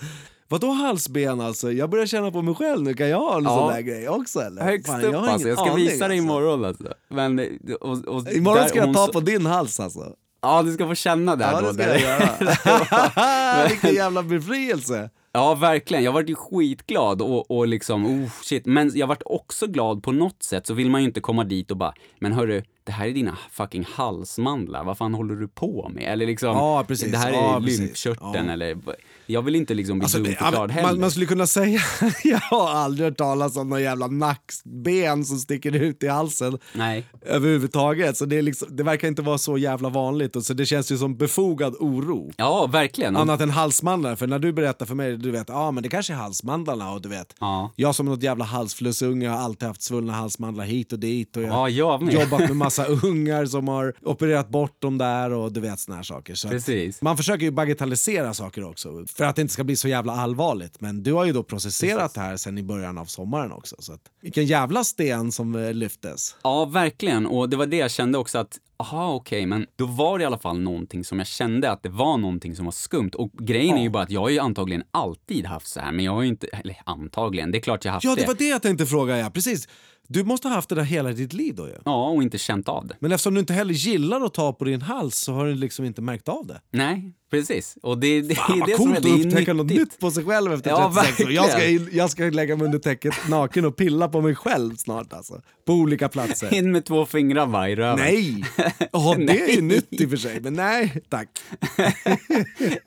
[0.48, 1.72] Vadå halsben alltså?
[1.72, 2.94] Jag börjar känna på mig själv nu.
[2.94, 3.50] Kan jag ha en Ja.
[3.50, 4.64] sån där grej också eller?
[4.64, 5.48] Högst Fan, upp har alltså.
[5.48, 6.14] Jag ska visa dig alltså.
[6.14, 6.84] imorgon alltså.
[7.10, 7.40] Men,
[7.82, 10.14] och, och, Imorgon ska jag ta på din hals alltså.
[10.42, 11.68] Ja, du ska få känna där Ja, då.
[11.68, 11.94] det ska där.
[11.94, 13.68] jag göra.
[13.70, 15.10] Vilken jävla befrielse!
[15.36, 16.04] Ja, verkligen.
[16.04, 18.66] Jag vart ju skitglad och, och liksom, oh shit.
[18.66, 21.72] Men jag vart också glad på något sätt, så vill man ju inte komma dit
[21.72, 25.92] och bara, men hörru, det här är dina fucking halsmandlar, vad fan håller du på
[25.94, 26.04] med?
[26.04, 27.12] Eller liksom, Ja, precis.
[27.12, 28.54] det här är Ja, lymfkörteln Ja.
[28.54, 28.78] eller,
[29.26, 30.88] jag vill inte liksom bli Alltså, dumförklarad ja, heller.
[30.90, 31.80] man, man skulle kunna säga,
[32.24, 37.06] jag har aldrig hört talas om någon jävla nackben som sticker ut i halsen Nej.
[37.26, 38.18] överhuvudtaget.
[38.18, 40.98] Så det, liksom, det verkar inte vara så jävla vanligt och så det känns ju
[40.98, 42.32] som befogad oro.
[42.38, 43.16] Ja, verkligen.
[43.18, 45.90] Annat än halsmandlar, för när du berättar för mig, du vet, ja ah, men det
[45.90, 47.36] kanske är halsmandlarna och du vet.
[47.40, 47.72] Ja.
[47.76, 51.50] Jag som något jävla halsflussunge har alltid haft svullna halsmandlar hit och dit och jag
[51.50, 52.14] Ja, jag med.
[52.14, 56.04] jobbat med massa ungar som har opererat bort dem där och du vet såna här
[56.04, 56.36] saker.
[56.36, 57.02] Så Precis.
[57.02, 60.82] man försöker ju bagatellisera saker också för att det inte ska bli så jävla allvarligt.
[60.82, 63.76] Men du har ju då processerat det här sen i början av sommaren också.
[63.80, 66.36] Så att, vilken jävla sten som eh, lyftes.
[66.44, 67.26] Ja, verkligen.
[67.26, 70.26] Och det var det jag kände också att, aha okej, men då var det i
[70.26, 73.12] alla fall någonting som jag kände att det var någonting som var skumt.
[73.14, 76.06] Och grejen är ju bara att jag har ju antagligen alltid haft så här, men
[76.06, 78.36] jag har ju inte, eller antagligen, det är klart jag har haft Ja, det var
[78.36, 79.18] det jag tänkte fråga.
[79.18, 79.30] Ja.
[79.30, 79.68] Precis.
[80.08, 81.74] Du måste ha haft det där hela ditt liv då ju.
[81.86, 82.96] Ja, och inte känt av det.
[83.00, 85.86] Men eftersom du inte heller gillar att ta på din hals så har du liksom
[85.86, 86.62] inte märkt av det.
[86.72, 87.78] Nej, precis.
[87.82, 90.12] Och det, det Fan, är det som är att det är upptäcka något nytt på
[90.12, 91.32] sig själv efter Ja, 36 år.
[91.32, 91.90] Jag ska, verkligen.
[91.92, 95.42] jag ska lägga mig under täcket naken och pilla på mig själv snart alltså.
[95.66, 96.54] På olika platser.
[96.54, 98.00] In med två fingrar va, i röven.
[98.00, 98.44] Nej!
[98.96, 101.30] Ja, det är ju nytt i och för sig, men nej tack.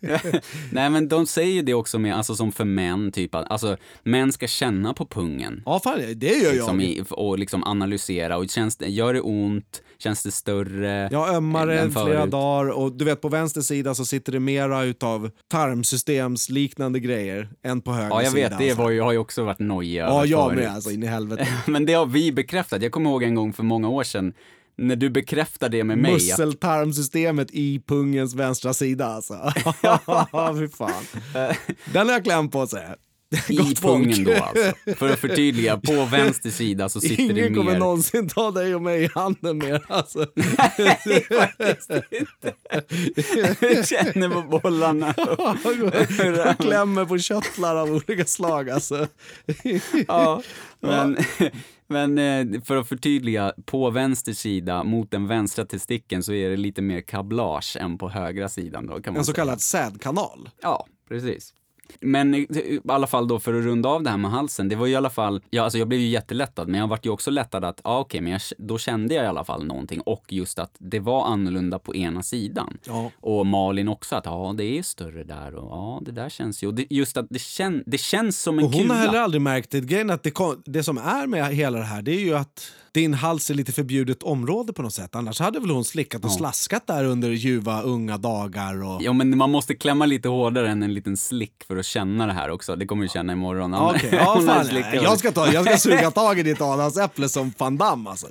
[0.72, 3.76] Nej, men de säger ju det också med, alltså som för män, typ att alltså,
[4.02, 5.62] män ska känna på pungen.
[5.66, 6.54] Ja, fan, det gör jag.
[6.54, 8.36] Liksom i, och liksom analysera.
[8.36, 9.82] Och känns det, gör det ont?
[9.98, 11.08] Känns det större?
[11.12, 14.82] Jag ömmar än flera dagar och du vet på vänster sida så sitter det mera
[14.84, 18.48] utav tarmsystemsliknande grejer än på höger Ja, jag sida.
[18.48, 18.58] vet.
[18.58, 18.82] Det alltså.
[18.82, 20.64] var ju, har ju också varit nojig Ja, jag förut.
[20.64, 21.48] med alltså, in i helvete.
[21.66, 22.82] Men det har vi bekräftat.
[22.82, 24.32] Jag kommer ihåg en gång för många år sedan
[24.78, 26.10] när du bekräftade det med mig.
[26.10, 29.34] att- Muskeltarmsystemet i pungens vänstra sida alltså.
[30.58, 31.04] Fy fan.
[31.92, 32.82] Den har jag klämt på sig.
[33.48, 34.72] I pungen då alltså.
[34.96, 37.78] För att förtydliga, på vänster sida så sitter det Ingen kommer mer...
[37.78, 39.84] någonsin ta dig och mig i handen mer.
[39.88, 40.26] Alltså.
[41.04, 42.54] Nej, faktiskt inte.
[43.60, 45.14] Jag känner på bollarna.
[46.18, 48.70] Jag klämmer på köttlar av olika slag.
[48.70, 49.06] Alltså.
[50.08, 50.42] Ja,
[50.80, 51.16] men,
[51.88, 56.56] men eh, för att förtydliga, på vänster sida mot den vänstra testikeln så är det
[56.56, 59.42] lite mer kablage än på högra sidan då kan man En så säga.
[59.44, 60.48] kallad sädkanal.
[60.62, 61.52] Ja, precis.
[62.00, 64.86] Men i alla fall då för att runda av det här med halsen, det var
[64.86, 67.30] ju i alla fall, ja alltså jag blev ju jättelättad men jag vart ju också
[67.30, 70.58] lättad att, ja okej men jag, då kände jag i alla fall någonting och just
[70.58, 72.78] att det var annorlunda på ena sidan.
[72.84, 73.10] Ja.
[73.20, 76.66] Och Malin också att, ja det är större där och ja det där känns ju,
[76.66, 78.94] och det, just att det, kän, det känns som en Och hon kula.
[78.94, 79.80] har heller aldrig märkt det.
[79.80, 83.14] Grejen att det, det som är med hela det här det är ju att din
[83.14, 85.14] hals är lite förbjudet område på något sätt.
[85.14, 88.84] Annars hade väl hon slickat och slaskat där under ljuva unga dagar.
[88.84, 89.02] Och...
[89.02, 92.32] Ja men man måste klämma lite hårdare än en liten slick för att känna det
[92.32, 92.76] här också.
[92.76, 93.72] Det kommer du känna imorgon.
[93.72, 94.10] Ja, okej.
[94.12, 98.10] ja, fan, jag, ska ta, jag ska suga tag i ditt adamsäpple som van Damme
[98.10, 98.26] alltså.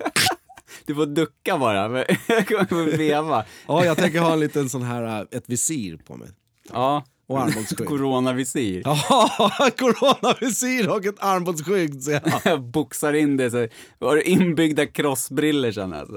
[0.86, 2.06] Du får ducka bara.
[2.28, 3.46] Jag kommer veva.
[3.68, 6.30] Ja, jag tänker ha en liten sån här, äh, ett visir på mig.
[6.74, 7.04] Ja.
[7.28, 7.88] Och armbågsskydd.
[7.88, 8.82] Coronavisir.
[8.86, 12.04] Ja, coronavisir och ett armbågsskydd.
[12.08, 12.22] Jag.
[12.44, 13.68] Jag boxar in det så
[14.00, 16.16] har du inbyggda crossbriller sen alltså.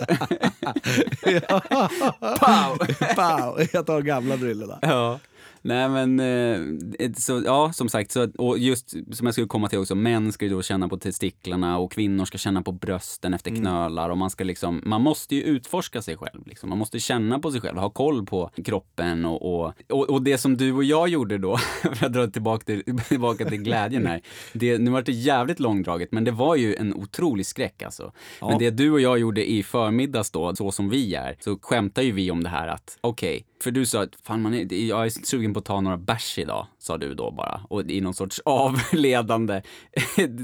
[2.21, 2.77] Pow!
[3.17, 4.79] Pow, jag tar gamla brillorna.
[4.83, 5.19] Ja.
[5.63, 9.79] Nej men, eh, så, ja som sagt, så, och just som jag skulle komma till
[9.79, 13.51] också, män ska ju då känna på testiklarna och kvinnor ska känna på brösten efter
[13.51, 16.69] knölar och man ska liksom, man måste ju utforska sig själv liksom.
[16.69, 20.39] Man måste känna på sig själv, ha koll på kroppen och, och, och, och det
[20.39, 21.57] som du och jag gjorde då,
[21.95, 24.21] för att dra tillbaka till, tillbaka till glädjen här,
[24.53, 28.13] det, nu var det jävligt långdraget men det var ju en otrolig skräck alltså.
[28.41, 32.03] Men det du och jag gjorde i förmiddags då, så som vi är, så skämtar
[32.03, 35.07] ju vi om det här att okej, för du sa att fan man är, jag
[35.07, 37.61] är sugen på att ta några bärs idag, sa du då bara.
[37.69, 39.63] Och i någon sorts avledande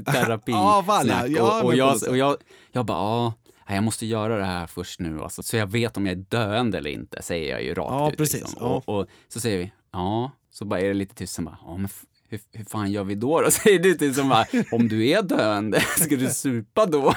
[0.05, 0.51] terapi.
[0.51, 1.43] Ja, fan, ja.
[1.61, 2.37] och, och, jag, och jag,
[2.71, 3.33] jag bara, ja,
[3.75, 6.77] jag måste göra det här först nu alltså, så jag vet om jag är döende
[6.77, 8.17] eller inte, säger jag ju rakt Ja, ut.
[8.17, 8.39] precis.
[8.41, 8.57] Liksom.
[8.61, 8.81] Ja.
[8.85, 11.77] Och, och så säger vi, ja, så bara är det lite tyst, sen bara, ja
[11.77, 11.89] men
[12.35, 13.41] hur, hur fan gör vi då?
[13.41, 13.51] då?
[13.65, 17.01] Säger du till som bara, om du är döende, ska du supa då?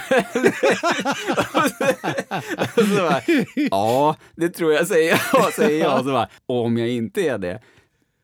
[2.76, 3.22] och så bara,
[3.70, 5.52] ja, det tror jag, säger jag.
[5.52, 5.98] Säger jag.
[5.98, 7.62] Och så bara, och om jag inte är det,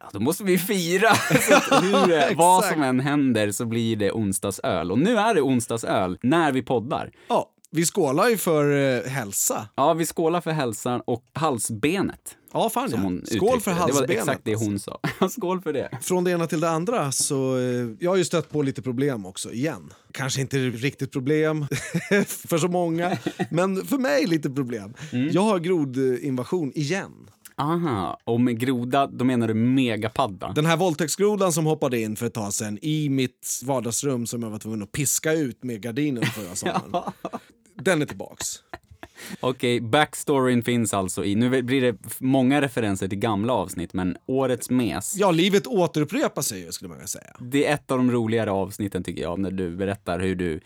[0.01, 1.15] ja, då måste vi fira.
[1.15, 4.93] Så hur, vad som än händer så blir det onsdagsöl.
[4.93, 7.11] Och nu är det onsdagsöl när vi poddar.
[7.29, 8.71] Ja, vi skålar ju för
[9.05, 9.69] eh, hälsa.
[9.75, 12.37] Ja, vi skålar för hälsan och halsbenet.
[12.53, 12.99] Ja, fan ja.
[12.99, 14.09] Skål uttryckte för halsbenet.
[14.09, 14.67] Det var exakt det alltså.
[14.67, 15.01] hon sa.
[15.29, 15.99] Skål för det.
[16.03, 19.27] Från det ena till det andra så eh, jag har ju stött på lite problem
[19.27, 19.93] också igen.
[20.13, 21.67] Kanske inte riktigt problem
[22.27, 23.19] för så många,
[23.51, 24.95] men för mig lite problem.
[25.13, 25.31] Mm.
[25.33, 27.31] Jag har grodinvasion igen.
[27.57, 30.53] Aha, och med groda, då menar du megapadda?
[30.53, 34.51] Den här våldtäktsgrodan som hoppade in för ett tag sedan i mitt vardagsrum som jag
[34.51, 37.13] var tvungen att piska ut med gardinen förra sommaren.
[37.75, 38.47] Den är tillbaks.
[39.41, 44.71] Okej, backstoryn finns alltså i, nu blir det många referenser till gamla avsnitt, men årets
[44.71, 47.37] mes, Ja, livet återupprepar sig skulle man kunna säga.
[47.41, 50.61] det är ett av de roligare avsnitten tycker jag, när du berättar hur du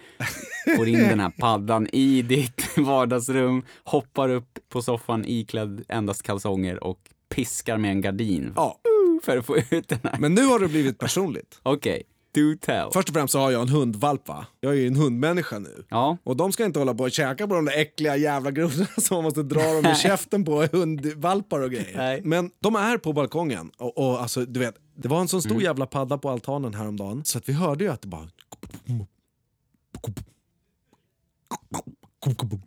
[0.76, 6.84] får in den här paddan i ditt vardagsrum, hoppar upp på soffan iklädd endast kalsonger
[6.84, 8.78] och piskar med en gardin Ja,
[9.22, 10.16] för att få ut den här.
[10.18, 11.60] men nu har det blivit personligt.
[11.62, 12.02] Okej,
[12.34, 12.90] Do tell.
[12.92, 14.46] Först och främst så har jag en hundvalp va?
[14.60, 15.84] Jag är ju en hundmänniska nu.
[15.88, 16.16] Ja.
[16.24, 19.14] Och de ska inte hålla på och käka på de där äckliga jävla grodorna som
[19.14, 21.96] man måste dra dem i käften på, hundvalpar och grejer.
[21.96, 22.20] Nej.
[22.24, 25.62] Men de är på balkongen och, och alltså du vet, det var en sån stor
[25.62, 28.28] jävla padda på altanen häromdagen så att vi hörde ju att det bara...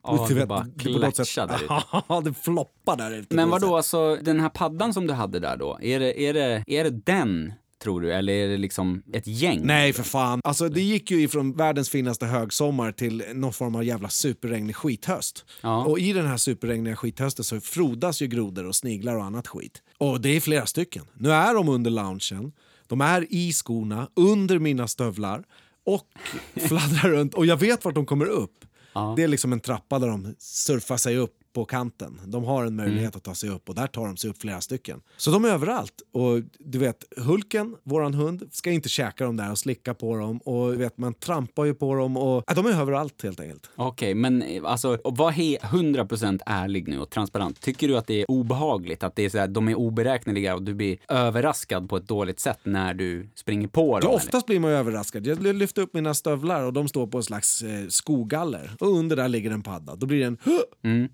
[0.04, 1.70] Ja, det bara klatschade ut.
[2.08, 3.36] Ja, det floppar där ute.
[3.36, 6.64] Men vadå, alltså den här paddan som du hade där då, är det, är det,
[6.68, 8.14] är det den, tror du?
[8.14, 9.62] Eller är det liksom ett gäng?
[9.64, 10.42] Nej för fan.
[10.44, 15.46] Alltså det gick ju ifrån världens finaste högsommar till någon form av jävla superregnig skithöst.
[15.62, 15.86] Ja.
[15.86, 19.82] Och i den här superregniga skithösten så frodas ju grodor och sniglar och annat skit.
[19.98, 21.06] Och det är flera stycken.
[21.14, 22.52] Nu är de under loungen,
[22.88, 25.44] de är i skorna, under mina stövlar
[25.86, 26.08] och
[26.68, 27.34] fladdrar runt.
[27.34, 28.66] Och jag vet vart de kommer upp.
[28.94, 29.14] Ja.
[29.18, 32.20] Det är liksom en trappa där de surfar sig upp på kanten.
[32.26, 33.18] De har en möjlighet Mm.
[33.18, 35.02] att ta sig upp och där tar de sig upp flera stycken.
[35.18, 35.94] Så de är överallt.
[36.14, 40.38] Och du vet, Hulken, våran hund, ska inte käka dem där och slicka på dem.
[40.38, 43.70] Och du vet, man trampar ju på dem och ja, de är överallt helt enkelt.
[43.76, 47.62] Okej, men eh, alltså, var he- 100% ärlig nu och transparent.
[47.62, 50.64] Tycker du att det är obehagligt, att det är så här, de är oberäkneliga och
[50.64, 54.00] du blir överraskad på ett dåligt sätt när du springer på dem?
[54.04, 54.16] Ja, eller?
[54.16, 55.28] oftast blir man överraskad.
[55.28, 58.72] Jag lyfter upp mina stövlar och de står på en slags eh, skogaller.
[58.80, 59.96] Och under där ligger en padda.
[59.96, 60.38] Då blir det en...
[60.84, 61.10] Mm.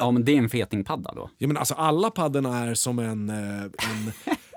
[0.00, 1.30] Ja, men det är en fetingpadda då?
[1.38, 3.28] Ja, men alltså, alla paddorna är som en...
[3.30, 4.12] Eh, en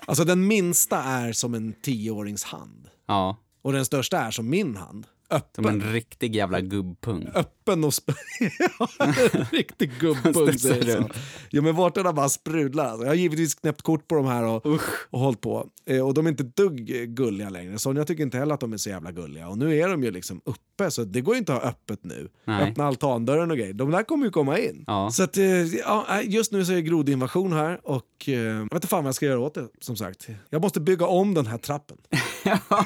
[0.08, 2.88] alltså den minsta är som en tioårings hand.
[3.08, 5.06] Ja, Och den största är som min hand.
[5.32, 7.28] Öppen, som en riktig jävla gubbpung.
[7.36, 7.94] öppen och...
[8.80, 9.14] Ja, en
[9.52, 10.60] riktig gubbpung.
[10.60, 11.10] Säger så.
[11.50, 12.86] Ja, men vårtorna bara sprudlar.
[12.86, 13.04] Alltså.
[13.04, 14.66] Jag har givetvis knäppt kort på de här och,
[15.10, 15.68] och hållit på.
[15.86, 17.80] Eh, och de är inte dugg gulliga längre.
[17.80, 19.50] Sonja tycker inte heller att de är så jävla gulliga.
[19.50, 20.42] Och nu är de ju liksom
[20.80, 22.30] uppe, så det går ju inte att ha öppet nu.
[22.46, 22.70] Nej.
[22.70, 23.74] Öppna altandörren och grejer.
[23.74, 24.84] De där kommer ju komma in.
[24.88, 25.10] Ja.
[25.12, 28.74] Så att, eh, ja, just nu så är det grodinvasion här och eh, jag vet
[28.74, 30.28] inte fan vad jag ska göra åt det, som sagt.
[30.50, 31.98] Jag måste bygga om den här trappen.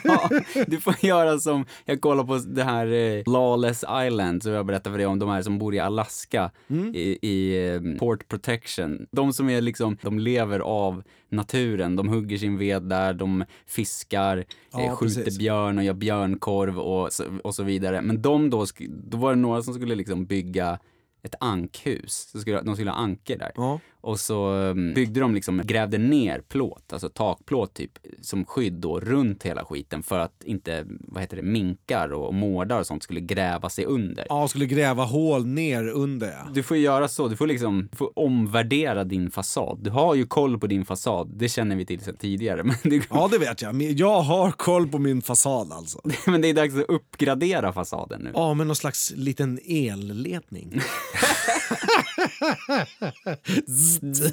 [0.04, 0.30] Ja,
[0.68, 4.94] du får göra som, jag kollar på det här eh, Lawless Island, som jag berättade
[4.94, 6.96] för dig om, de här som bor i Alaska Mm.
[6.96, 9.06] i, i Port Protection.
[9.12, 14.46] De som är liksom, de lever av naturen, de hugger sin ved där, de fiskar,
[14.72, 15.40] Ja, eh, skjuter precis.
[15.40, 17.10] björn och gör björnkorv och
[17.44, 18.02] och så vidare.
[18.02, 20.80] Men de då, då var det några som skulle liksom bygga
[21.24, 22.30] ett ankhus.
[22.32, 23.52] Så skulle, de skulle ha anker där.
[23.56, 23.80] Ja.
[24.04, 29.00] Och så um, byggde de liksom, grävde ner plåt, alltså takplåt typ, som skydd då
[29.00, 33.20] runt hela skiten för att inte, vad heter det, minkar och mårdar och sånt skulle
[33.20, 34.26] gräva sig under.
[34.30, 36.38] Ja, skulle gräva hål ner under.
[36.54, 39.80] Du får göra så, du får liksom du får omvärdera din fasad.
[39.82, 42.64] Du har ju koll på din fasad, det känner vi till sedan tidigare.
[42.64, 43.76] Men det, Ja, det vet jag.
[43.76, 46.02] Men Jag har koll på min fasad alltså.
[46.26, 48.32] men det är dags att uppgradera fasaden nu.
[48.34, 50.74] Ja, med någon slags liten elledning.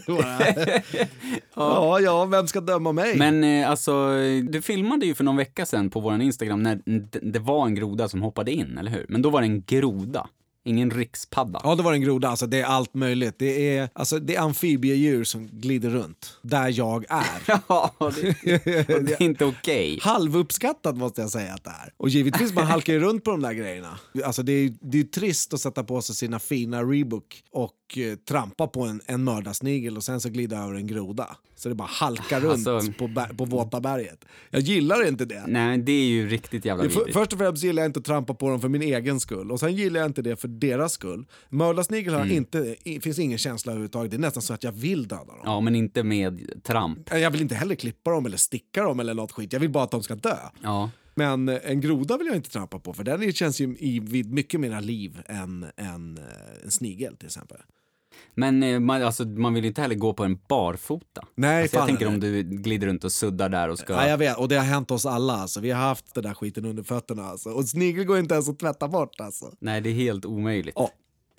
[0.07, 0.39] Bara.
[1.55, 3.17] ja, ja, vem ska döma mig?
[3.17, 4.17] Men eh, alltså,
[4.49, 6.81] du filmade ju för någon vecka sedan på vår Instagram när
[7.33, 9.07] det var en groda som hoppade in, eller hur?
[9.09, 10.29] Men då var det en groda,
[10.65, 11.61] ingen rikspadda.
[11.65, 12.29] Ja, det var en groda.
[12.29, 13.35] Alltså, det är allt möjligt.
[13.39, 17.61] Det är, alltså, det är amfibiedjur som glider runt där jag är.
[17.69, 19.99] Ja, det, det är inte okej.
[20.03, 21.93] Halvuppskattat måste jag säga att det är.
[21.97, 23.99] Och givetvis, man halkar ju runt på de där grejerna.
[24.25, 27.73] Alltså, det är det är ju trist att sätta på sig sina fina Reebok och
[27.99, 31.37] eh, trampa på en, en mördarsnigel och sen så glida över en groda.
[31.55, 34.25] Så det bara halkar runt Alltså- på, på våta berget.
[34.51, 35.45] Jag gillar inte det.
[35.47, 37.13] Nej, det är ju riktigt jävla vidrigt.
[37.13, 39.53] först och främst gillar jag inte att trampa på dem för min egen skull.
[39.53, 41.27] Och sen gillar jag inte det för deras skull.
[41.49, 44.11] Mördarsnigel har inte, i, finns ingen känsla överhuvudtaget.
[44.11, 45.41] Det är nästan så att jag vill döda dem.
[45.45, 46.99] Ja, men inte med tramp.
[47.11, 49.53] Jag vill inte heller klippa dem eller sticka dem eller något skit.
[49.53, 50.37] Jag vill bara att de ska dö.
[50.63, 50.91] Ja.
[51.15, 54.33] Men eh, en groda vill jag inte trampa på för den känns ju i, vid
[54.33, 56.19] mycket mera liv än, eh, en
[56.69, 57.59] snigel till exempel.
[58.35, 61.25] Men eh, man, alltså, man vill inte heller gå på en barfota.
[61.35, 62.15] Nej, alltså, jag tänker nej.
[62.15, 63.93] om du glider runt och suddar där och ska...
[63.93, 65.33] Ja, jag vet, och det har hänt oss alla.
[65.33, 65.61] Alltså.
[65.61, 67.25] Vi har haft den där skiten under fötterna.
[67.25, 67.51] Alltså.
[67.51, 69.21] Och snigel går inte ens att tvätta bort.
[69.21, 69.53] Alltså.
[69.61, 70.75] Nej, det är helt omöjligt.
[70.77, 70.91] Ja,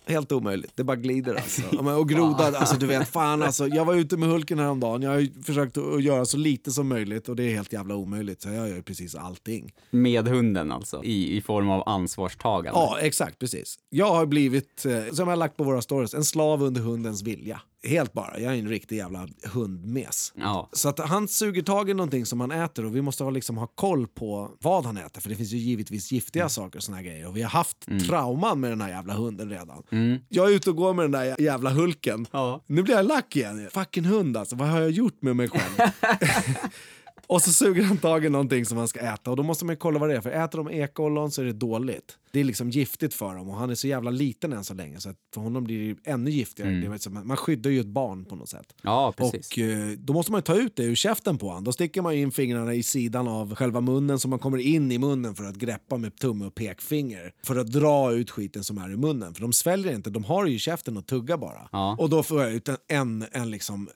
[0.06, 0.72] helt omöjligt.
[0.76, 1.62] Det bara glider alltså.
[2.00, 3.68] Och groda, alltså du vet, fan alltså.
[3.68, 5.02] Jag var ute med Hulken häromdagen.
[5.02, 7.96] Jag har ju försökt att göra så lite som möjligt och det är helt jävla
[7.96, 8.42] omöjligt.
[8.42, 9.74] Så jag gör precis allting.
[9.90, 12.80] Med hunden alltså, i, i form av ansvarstagande.
[12.80, 13.80] Ja, exakt, precis.
[13.90, 17.24] Jag har blivit, eh, som jag har lagt på våra stories, en slav under hundens
[17.24, 17.62] vilja.
[17.84, 18.39] Helt bara.
[18.39, 20.34] Jag är en riktig jävla hundmes.
[20.36, 20.70] Ja.
[20.74, 23.58] Så att han suger tag i någonting som han äter och vi måste ha, liksom,
[23.58, 25.22] ha koll på vad han äter.
[25.22, 27.28] För det finns ju givetvis giftiga saker och såna här grejer.
[27.28, 29.84] Och vi har haft trauman med den här jävla hunden redan.
[30.30, 32.28] Jag är ute och går med den där jävla Hulken.
[32.32, 32.63] Ja.
[32.67, 33.70] Nu blir jag lack igen.
[33.74, 35.91] Fucking hund alltså, vad har jag gjort med mig själv?
[37.32, 39.74] Och så suger han tag i någonting som han ska äta och då måste man
[39.74, 42.17] ju kolla vad det är för äter de ekollon så är det dåligt.
[42.32, 45.00] Det är liksom giftigt för dem och han är så jävla liten än så länge
[45.00, 46.70] så att för honom blir det ännu giftigare.
[46.70, 48.76] Det är som, man skyddar ju ett barn på något sätt.
[48.82, 49.52] Ja, precis.
[49.52, 51.63] Och eh, då måste man ju ta ut det ur käften på honom.
[51.63, 54.98] Då sticker man in fingrarna i sidan av själva munnen så man kommer in i
[54.98, 57.34] munnen för att greppa med tumme och pekfinger.
[57.44, 59.34] För att dra ut skiten som är i munnen.
[59.34, 61.70] För de sväljer inte, de har det ju i käften och tuggar bara.
[61.72, 61.96] Ja.
[62.00, 63.89] Och då får jag ut en, en, en liksom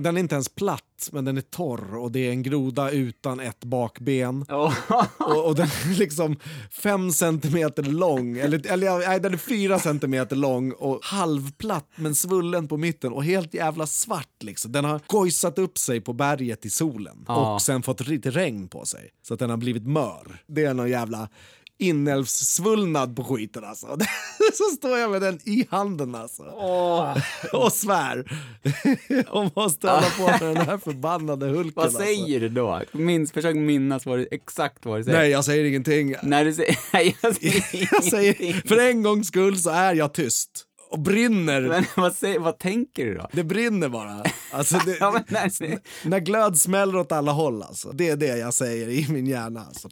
[0.00, 3.40] den är inte ens platt, men den är torr och det är en groda utan
[3.40, 4.44] ett bakben.
[4.48, 4.74] Åh.
[5.18, 6.36] Och, och den är liksom
[6.70, 12.68] fem centimeter lång, eller, eller nej, den är fyra centimeter lång och halvplatt men svullen
[12.68, 14.42] på mitten och helt jävla svart.
[14.42, 14.72] Liksom.
[14.72, 17.54] Den har gojsat upp sig på berget i solen Ja.
[17.54, 19.10] och sen fått lite regn på sig.
[19.22, 20.42] Så att den har blivit mör.
[20.46, 21.28] Det är någon jävla
[21.78, 23.86] inälvssvullnad på skiten alltså.
[24.52, 26.42] Så står jag med den i handen alltså.
[27.52, 28.24] Och svär.
[29.28, 31.72] och måste hålla på med den här förbannade hulken.
[31.76, 32.00] Vad alltså.
[32.00, 32.82] säger du då?
[32.92, 35.18] Minns, försök minnas vad du, exakt vad du säger.
[35.18, 36.14] Nej, jag säger ingenting.
[36.22, 36.78] När du säger...
[36.92, 40.66] Nej, jag säger Jag säger, för en gångs skull så är jag tyst.
[40.90, 41.60] Och brinner.
[41.60, 43.28] Men vad, säger, vad tänker du då?
[43.32, 44.24] Det brinner bara.
[44.52, 47.92] Alltså det, Ja, när, när glöd smäller åt alla håll alltså.
[47.92, 49.88] Det är det jag säger i min hjärna alltså.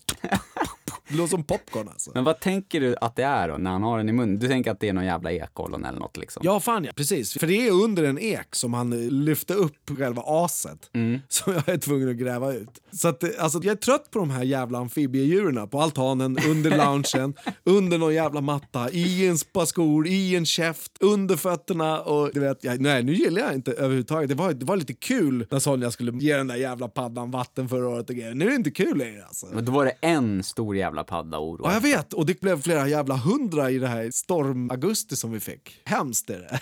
[1.11, 2.11] Det låter som popcorn alltså.
[2.14, 4.38] men vad tänker du att det är då, när han har den i munnen?
[4.38, 6.42] Du tänker att det är någon jävla ekollon eller något liksom?
[6.44, 6.92] Ja, fan ja.
[6.96, 7.38] Precis.
[7.38, 10.90] För det är under en ek som han eh, lyfte upp själva aset
[11.29, 12.83] som jag är tvungen att gräva ut.
[12.92, 17.35] Så att, alltså, jag är trött på de här jävla amfibiedjuren på altanen, under loungen,
[17.64, 22.40] under någon jävla matta, i en par skor, i en käft, under fötterna och du
[22.40, 24.29] vet, jag, nej nu gillar jag inte överhuvudtaget.
[24.29, 27.68] Det var, det var lite kul när Sonja skulle ge den där jävla paddan vatten
[27.68, 28.35] förra året och grejer.
[28.35, 29.46] Nu är det inte kul längre alltså.
[29.53, 31.60] Men då var det en stor jävla padda oro.
[31.64, 32.12] Ja, jag vet.
[32.12, 35.80] Och det blev flera jävla hundra i det här storm-augusti som vi fick.
[35.84, 36.60] Hemskt är det.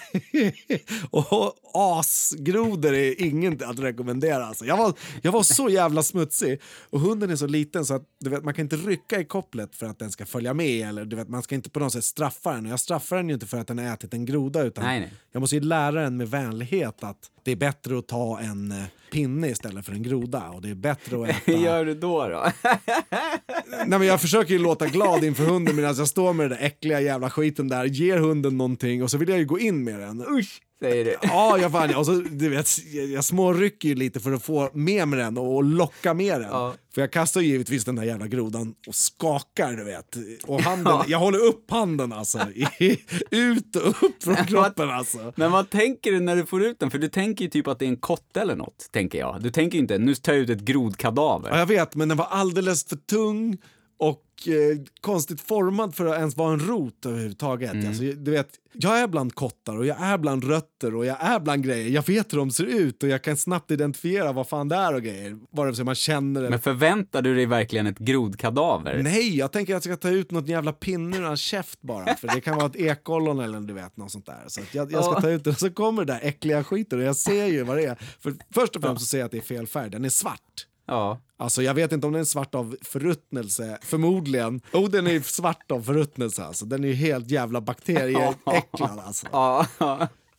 [1.11, 4.47] och asgrodor är inget att rekommendera.
[4.47, 4.65] Alltså.
[4.65, 6.61] Jag, var, jag var så jävla smutsig.
[6.91, 9.77] Och hunden är så liten så att du vet, man kan inte rycka i kopplet
[9.77, 10.89] för att den ska följa med.
[10.89, 12.67] Eller, du vet, man ska inte på något sätt straffa den.
[12.67, 14.63] Och jag straffar den ju inte för att den har ätit en groda.
[14.63, 15.13] Utan Nej, nej.
[15.33, 18.85] Jag måste ju lära den med vänlighet att det är bättre att ta en eh,
[19.11, 20.49] pinne istället för en groda.
[20.49, 21.53] Och det är bättre att äta...
[21.53, 22.29] Hur gör du då?
[22.29, 22.47] då?
[23.87, 26.67] Nej, men jag försöker ju låta glad inför hunden medan jag står med den där
[26.67, 30.01] äckliga jävla skiten där, ger hunden någonting och så vill jag ju gå in med
[30.01, 30.27] den.
[30.39, 31.17] Usch, säger du.
[31.23, 32.69] Ja, jag fan, och så, du vet,
[33.15, 36.49] jag, smårycker ju lite för att få med mig den och locka med den.
[36.51, 36.75] Ja.
[36.95, 40.17] För jag kastar givetvis den där jävla grodan och skakar, du vet.
[40.47, 42.39] Och handen, jag håller upp handen alltså.
[42.79, 42.99] I,
[43.31, 45.33] ut och upp från kroppen alltså.
[45.37, 46.91] Men vad tänker du när du får ut den?
[46.91, 49.43] För du tänker ju typ att det är en kotte eller något, tänker jag.
[49.43, 51.51] Du tänker ju inte, nu tar jag ut ett grodkadaver.
[51.51, 53.59] Ja, jag vet, men den var alldeles för tung
[53.99, 57.87] och eh, konstigt formad för att ens vara en rot överhuvudtaget.
[57.87, 61.41] Alltså, du vet, jag är bland kottar och jag är bland rötter och jag är
[61.41, 61.89] bland grejer.
[61.91, 64.95] Jag vet hur de ser ut och jag kan snabbt identifiera vad fan det är
[64.95, 65.39] och grejer.
[65.51, 66.51] Vare sig man känner det.
[66.51, 69.03] Men förväntar du dig verkligen ett grodkadaver?
[69.03, 72.15] Nej, jag tänker att jag ska ta ut något jävla pinne ur hans käft bara.
[72.17, 74.45] För det kan vara ett ekollon eller du vet, något sånt där.
[74.47, 77.05] Så jag, jag ska ta ut det och så kommer det där äckliga skiten och
[77.05, 77.99] jag ser ju vad det är.
[78.21, 79.91] För först och främst så ser jag att det är fel färg.
[79.91, 80.68] Den är svart.
[80.89, 81.19] Ja.
[81.37, 84.61] Alltså jag vet inte om den är svart av förruttnelse, förmodligen.
[84.73, 86.65] Oh, den är svart av förruttnelse alltså.
[86.67, 89.27] Den är helt jävla bakterieäcklad alltså.
[89.33, 89.67] Ja.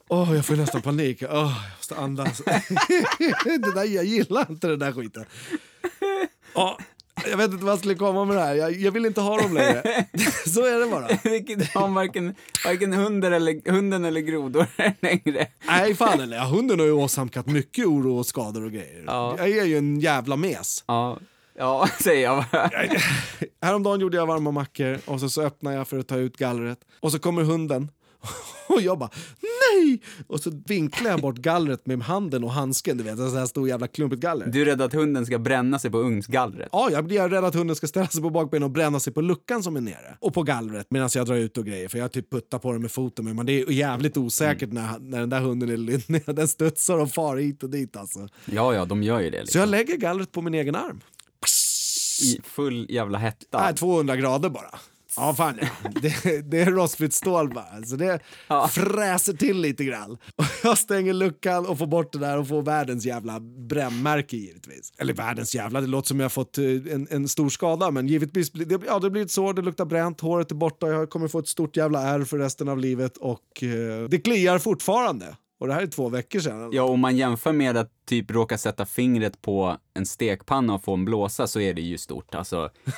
[0.08, 1.24] Åh, jag får nästan panik.
[1.24, 2.38] Åh, jag måste andas.
[3.44, 5.26] det där, jag gillar inte den där skiten.
[6.54, 6.78] Åh,
[7.30, 8.56] jag vet inte vad jag skulle komma med det här.
[8.56, 9.84] Jag, jag vill inte ha dem längre.
[10.46, 11.06] Så är det bara.
[11.82, 14.68] Har varken, varken hunden, eller, hunden eller grodor
[15.02, 15.48] längre.
[15.68, 16.40] Nej, fan eller.
[16.40, 19.04] Hunden har ju åsamkat mycket oro och skador och grejer.
[19.08, 19.36] Ja.
[19.38, 20.84] Jag är ju en jävla mes.
[20.88, 21.20] Ja,
[21.58, 22.72] ja säger jag bara.
[23.62, 26.80] Häromdagen gjorde jag varma mackor och så, så öppnar jag för att ta ut gallret.
[27.00, 27.92] Och så kommer hunden.
[28.68, 29.10] Och jag bara
[29.42, 30.02] nej!
[30.28, 32.98] Och så vinklar jag bort gallret med handen och handsken.
[32.98, 34.48] Du vet, en sån här stor jävla klumpigt galler.
[34.48, 36.70] Du är rädd att hunden ska bränna sig på ugnsgallret?
[36.72, 39.22] Ja, jag blir rädd att hunden ska ställa sig på bakbenen och bränna sig på
[39.22, 40.18] luckan som är nere.
[40.20, 41.88] Och på gallret medan jag drar ut och grejer.
[41.88, 43.36] För jag typ puttar på den med foten.
[43.36, 46.34] Men det är jävligt osäkert när, när den där hunden är nere.
[46.40, 48.28] Den studsar och far hit och dit alltså.
[48.46, 49.38] Ja, ja, de gör ju det.
[49.38, 49.60] Så Liksom.
[49.60, 51.02] jag lägger gallret på min egen arm.
[52.24, 53.62] I full jävla hetta.
[53.62, 54.80] Nej, 200 grader bara.
[55.18, 55.68] Ja, fan ja.
[56.02, 57.84] Det, det är rostfritt stål bara.
[57.86, 58.68] Så det Ja.
[58.68, 60.12] fräser till lite grann.
[60.36, 64.94] Och jag stänger luckan och får bort det där och får världens jävla brännmärke givetvis.
[64.98, 67.92] Eller världens jävla, det låter som jag har fått eh, en, en stor skada.
[67.92, 71.10] Men givetvis, det, ja det blir ett sår, det luktar bränt, håret är borta, jag
[71.10, 75.36] kommer få ett stort jävla ärr för resten av livet och eh, det kliar fortfarande.
[75.60, 76.70] Och det här är två veckör sedan.
[76.72, 80.94] Ja, om man jämför med att typ råka sätta fingret på en stekpanna och få
[80.94, 82.36] en blåsa så är det ju stort.
[82.36, 82.70] Alltså,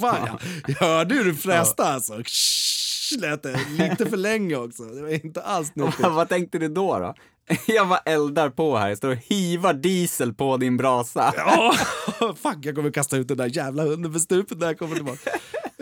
[0.00, 0.38] fan ja.
[0.66, 2.22] Jag hörde hur du fräste alltså.
[2.24, 4.82] Ksh, Lät det lite för länge också.
[4.82, 6.00] Det var inte alls nyttigt.
[6.00, 6.98] vad tänkte du då?
[6.98, 7.14] då?
[7.66, 11.34] Jag bara eldar på här, jag står och hivar diesel på din brasa.
[11.36, 11.74] Ja,
[12.20, 15.30] fuck, jag kommer kasta ut den där jävla hunden för stupet när jag kommer tillbaka.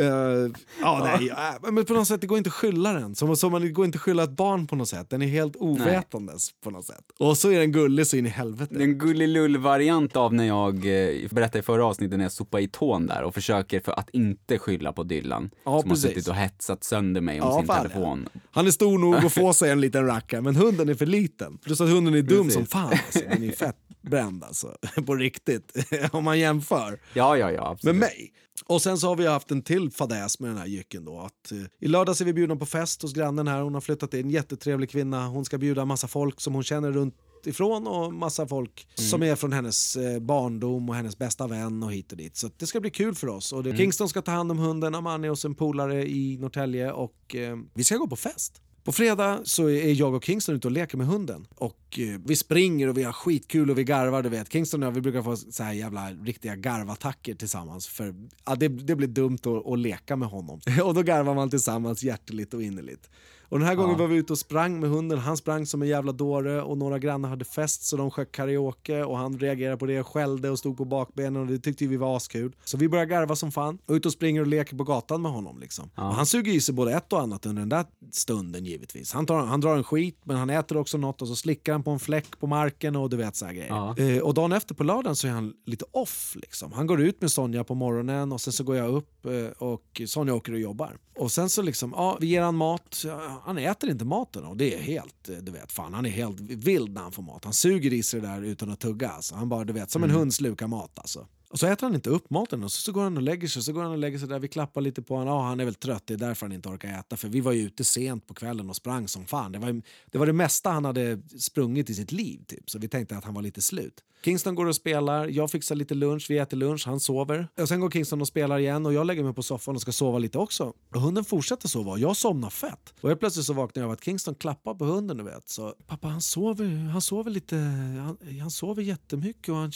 [0.02, 3.14] Uh, ja, nej, ja, men på något sätt det går inte att skylla den.
[3.14, 5.10] Som, som man, det går inte att skylla ett barn på något sätt.
[5.10, 7.04] Den är helt ovetandes på något sätt.
[7.18, 8.74] Och så är den gullig så in i helvete.
[8.74, 12.62] Det är en gullilull-variant av när jag eh, berättade i förra avsnittet när jag sopade
[12.62, 15.50] i tån där och försöker för att inte skylla på Dylan.
[15.64, 16.10] Ja, som har precis.
[16.10, 18.28] suttit och hetsat sönder mig om Ja, sin fan, telefon.
[18.50, 21.58] Han är stor nog att få sig en liten rackare, men hunden är för liten.
[21.58, 22.54] Plus att hunden är dum Precis.
[22.54, 22.90] som fan.
[22.90, 23.20] Alltså.
[23.30, 24.76] Den är fett bränd alltså.
[25.06, 25.72] På riktigt.
[26.12, 27.00] Om man jämför.
[27.14, 27.94] Ja, ja, ja, absolut.
[27.94, 28.32] med mig.
[28.64, 31.20] Och sen så har vi haft en till fadäs med den här jycken då.
[31.20, 33.60] Att, eh, I lördags är vi bjudna på fest hos grannen här.
[33.60, 35.26] Hon har flyttat in, jättetrevlig kvinna.
[35.26, 37.14] Hon ska bjuda massa folk som hon känner runt
[37.46, 41.92] ifrån och massa folk som är från hennes eh, barndom och hennes bästa vän och
[41.92, 42.36] hit och dit.
[42.36, 43.52] Så det ska bli kul för oss.
[43.52, 47.36] Och det, Kingston ska ta hand om hunden, Amani och en polare i Norrtälje och
[47.36, 48.62] eh, vi ska gå på fest.
[48.84, 51.46] På fredag så är jag och Kingston ute och leker med hunden.
[51.54, 54.22] Och eh, vi springer och vi har skitkul och vi garvar.
[54.22, 54.52] Du vet.
[54.52, 57.86] Kingston och jag vi brukar få så här jävla riktiga garvattacker tillsammans.
[57.86, 58.14] För
[58.44, 60.60] ja, det, det blir dumt att, att leka med honom.
[60.84, 63.10] och då garvar man tillsammans hjärtligt och innerligt.
[63.52, 65.18] Och den här gången var vi ute och sprang med hunden.
[65.18, 69.04] Han sprang som en jävla dåre och några grannar hade fest så de sjöng karaoke
[69.04, 71.96] och han reagerade på det och skällde och stod på bakbenen och det tyckte vi
[71.96, 72.56] var askul.
[72.64, 75.32] Så vi började garva som fan och ut och springer och leker på gatan med
[75.32, 75.90] honom liksom.
[75.94, 79.12] Och han suger i sig både ett och annat under den där stunden givetvis.
[79.12, 81.82] Han, tar, han drar en skit men han äter också något och så slickar han
[81.82, 83.68] på en fläck på marken och du vet så här grejer.
[83.68, 83.98] Ja.
[83.98, 86.72] Eh, och dagen efter på lördagen så är han lite off liksom.
[86.72, 90.02] Han går ut med Sonja på morgonen och sen så går jag upp eh, och
[90.06, 90.96] Sonja åker och jobbar.
[91.18, 93.04] Och sen så liksom, ja, vi ger han mat.
[93.44, 96.40] Han äter inte maten och det är helt, eh, du vet, fan han är helt
[96.40, 97.44] vild när han får mat.
[97.44, 99.34] Han suger i sig det där utan att tugga alltså.
[99.34, 101.26] Han bara, du vet, som en hund slukar mat alltså.
[101.52, 103.62] Och så äter han inte upp maten och så, så går han och lägger sig.
[103.62, 104.38] Så går han och lägger sig där.
[104.38, 105.34] Vi klappar lite på honom.
[105.34, 106.02] Ja, han är väl trött.
[106.06, 107.16] Det är därför han inte orkar äta.
[107.16, 109.52] För vi var ju ute sent på kvällen och sprang som fan.
[109.52, 112.40] Det var, det var det mesta han hade sprungit i sitt liv.
[112.46, 112.70] Typ.
[112.70, 114.04] Så vi tänkte att han var lite slut.
[114.24, 115.26] Kingston går och spelar.
[115.28, 116.26] Jag fixar lite lunch.
[116.28, 116.86] Vi äter lunch.
[116.86, 117.48] Han sover.
[117.60, 118.86] Och sen går Kingston och spelar igen.
[118.86, 120.72] Och jag lägger mig på soffan och ska sova lite också.
[120.94, 121.90] Och hunden fortsätter sova.
[121.92, 122.94] Och jag somnar fett.
[123.00, 125.16] Och helt plötsligt så vaknar jag av att Kingston klappar på hunden.
[125.16, 125.48] Du vet.
[125.48, 127.56] Så pappa han sover, han sover lite.
[127.56, 129.48] Han, han sover jättemycket.
[129.48, 129.72] Och han,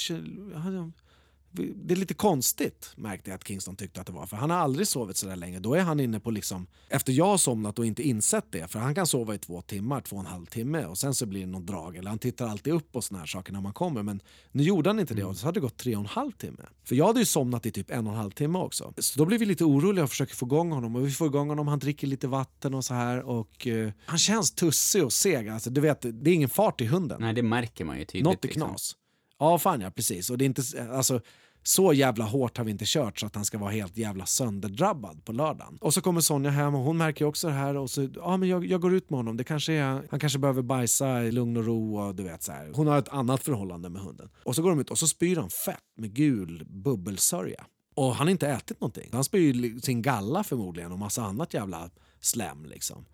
[0.54, 0.92] han,
[1.56, 4.26] det är lite konstigt märkte jag att Kingston tyckte att det var.
[4.26, 5.58] För han har aldrig sovit så där länge.
[5.58, 8.70] Då är han inne på liksom, efter jag har somnat och inte insett det.
[8.70, 11.26] För han kan sova i två timmar, två och en halv timme och sen så
[11.26, 11.96] blir det någon drag.
[11.96, 14.02] Eller han tittar alltid upp och såna här saker när man kommer.
[14.02, 16.32] Men nu gjorde han inte det och så hade det gått tre och en halv
[16.32, 16.62] timme.
[16.84, 18.94] För jag hade ju somnat i typ en och en halv timme också.
[18.98, 20.96] Så då blir vi lite oroliga och försöker få igång honom.
[20.96, 23.22] Och vi får igång honom, han dricker lite vatten och så här.
[23.22, 25.48] Och eh, han känns tussig och seg.
[25.48, 27.20] Alltså, du vet, det är ingen fart i hunden.
[27.20, 28.24] Nej, det märker man ju tydligt.
[28.24, 28.68] Något är liksom.
[28.68, 28.96] knas.
[29.38, 30.30] Ja, fan ja, precis.
[30.30, 31.20] Och det är inte, alltså,
[31.68, 35.24] så jävla hårt har vi inte kört så att han ska vara helt jävla sönderdrabbad
[35.24, 35.78] på lördagen.
[35.80, 38.48] Och så kommer Sonja hem och hon märker också det här och så, ja men
[38.48, 41.56] jag, jag går ut med honom, det kanske är, han kanske behöver bajsa i lugn
[41.56, 42.72] och ro och du vet så här.
[42.74, 44.28] Hon har ett annat förhållande med hunden.
[44.44, 47.64] Och så går de ut och så spyr han fett med gul bubbelsörja.
[47.94, 49.08] Och han har inte ätit någonting.
[49.12, 51.90] Han spyr sin galla förmodligen och massa annat jävla
[52.20, 53.06] slem liksom.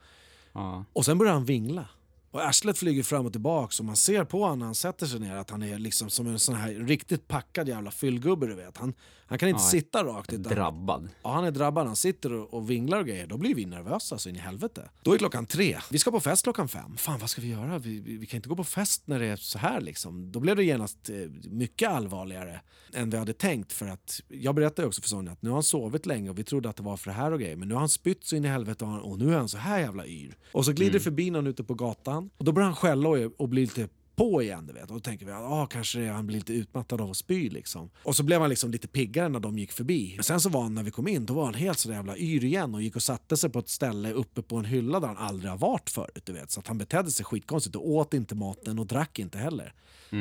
[0.52, 0.84] Ja.
[0.92, 1.88] Och sen börjar han vingla.
[2.32, 5.20] Och arslet flyger fram och tillbaka och man ser på honom när han sätter sig
[5.20, 8.76] ner att han är liksom som en sån här riktigt packad jävla fyllgubbe du vet.
[8.76, 8.94] Han,
[9.26, 11.08] han kan inte Ja, sitta rakt utan Drabbad.
[11.22, 13.26] ja, han är drabbad, han sitter och, och vinglar och grejer.
[13.26, 14.90] Då blir vi nervösa så in i helvete.
[15.02, 15.78] Då är klockan tre.
[15.90, 16.96] Vi ska på fest klockan fem.
[16.96, 17.78] Fan vad ska vi göra?
[17.78, 20.32] Vi, vi, vi kan inte gå på fest när det är så här liksom.
[20.32, 21.16] Då blev det genast eh,
[21.50, 22.60] mycket allvarligare
[22.94, 23.72] än vi hade tänkt.
[23.72, 26.44] För att jag berättade också för Sonja att nu har han sovit länge och vi
[26.44, 27.56] trodde att det var för det här och grejer.
[27.56, 29.48] Men nu har han spytt så in i helvete och, han, och nu är han
[29.48, 30.36] så här jävla yr.
[30.52, 33.48] Och så glider förbi någon ute på gatan och då börjar han skälla och, och
[33.48, 34.66] blir lite på igen.
[34.66, 34.90] Du vet.
[34.90, 37.50] Och då tänker vi att ah, kanske han blir lite utmattad av att spy.
[37.50, 37.90] Liksom.
[38.02, 40.18] Och så blev han liksom lite piggare när de gick förbi.
[40.20, 42.44] Sen så var han, när vi kom in, då var han helt så jävla yr
[42.44, 45.16] igen och gick och satte sig på ett ställe uppe på en hylla där han
[45.16, 46.22] aldrig har varit förut.
[46.24, 46.50] Du vet.
[46.50, 49.74] Så att han betedde sig skitkonstigt och åt inte maten och drack inte heller.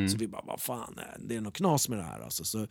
[0.10, 2.20] Så vi bara, vad fan, eh, det är något knas med det här.
[2.20, 2.44] Alltså.
[2.44, 2.68] Så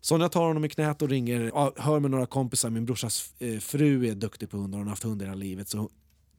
[0.00, 3.58] Sonja tar honom i knät och ringer, ja, hör med några kompisar, min brorsas eh,
[3.58, 5.68] fru är duktig på hundar, hon har haft hundar hela livet.
[5.68, 5.90] Så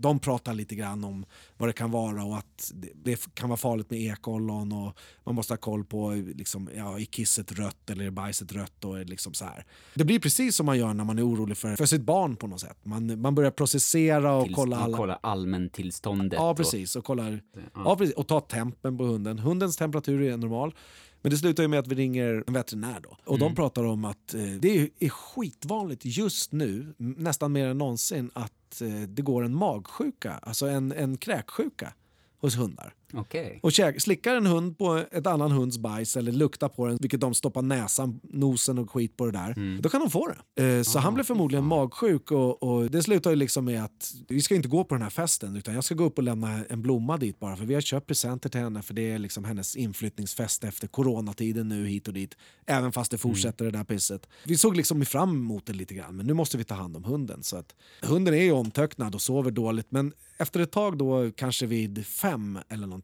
[0.02, 1.26] de pratar lite grann om
[1.58, 5.54] vad det kan vara och att det, kan vara farligt med ekollon och man måste
[5.54, 8.86] ha koll på liksom, ja, är kisset rött eller är bajset rött.
[8.86, 9.66] Och liksom så här.
[9.94, 12.48] Det blir precis som man gör när man är orolig för, för sitt barn på
[12.48, 12.78] något sätt.
[12.84, 14.98] Man, man börjar processera och Tills, kolla alla...
[14.98, 16.40] kollar allmäntillståndet.
[16.40, 16.96] Ja, precis.
[16.96, 17.42] Och, kollar,
[17.74, 17.96] ja.
[17.96, 18.16] precis.
[18.16, 19.40] och ta tempen på hunden.
[19.40, 20.74] Hundens temperatur är normal.
[21.22, 23.18] Men det slutar ju med att vi ringer en veterinär då.
[23.26, 27.78] Och de pratar om att eh, det är, är skitvanligt just nu, nästan mer än
[27.78, 31.94] någonsin, att eh, det går en magsjuka, alltså en, en kräksjuka
[32.40, 32.94] hos hundar.
[33.14, 33.60] Okej.
[33.64, 37.20] och käk, slickar en hund på ett annan hunds bajs eller luktar på den, vilket
[37.22, 39.82] de stoppar näsan, nosen och skit på det där, Mm.
[39.82, 40.64] då kan de få det.
[40.78, 44.14] Eh, så Ah, han blev förmodligen magsjuk och, och det slutar ju liksom med att
[44.28, 46.66] vi ska inte gå på den här festen utan jag ska gå upp och lämna
[46.70, 49.44] en blomma dit bara för vi har köpt presenter till henne för det är liksom
[49.44, 52.36] hennes inflyttningsfest efter coronatiden nu hit och dit.
[52.66, 54.28] Även fast det fortsätter det där pisset.
[54.46, 57.04] Vi såg liksom fram emot det lite grann men nu måste vi ta hand om
[57.04, 57.44] hunden.
[57.44, 61.66] Så att, hunden är ju omtöcknad och sover dåligt men efter ett tag då, kanske
[61.66, 63.01] vid fem eller någonting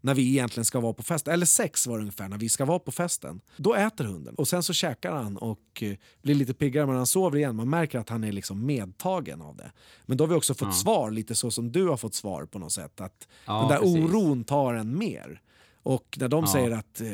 [0.00, 2.64] när vi egentligen ska vara på festen, eller sex var det ungefär, när vi ska
[2.64, 3.40] vara på festen.
[3.56, 7.06] Då äter hunden och sen så käkar han och eh, blir lite piggare men han
[7.06, 7.56] sover igen.
[7.56, 9.72] Man märker att han är liksom medtagen av det.
[10.06, 12.58] Men då har vi också fått svar, lite så som du har fått svar på
[12.58, 13.00] något sätt.
[13.00, 13.96] Att Ja, den där precis.
[14.14, 15.40] oron tar en mer.
[15.82, 16.52] Och när de Ja.
[16.52, 17.08] säger att eh,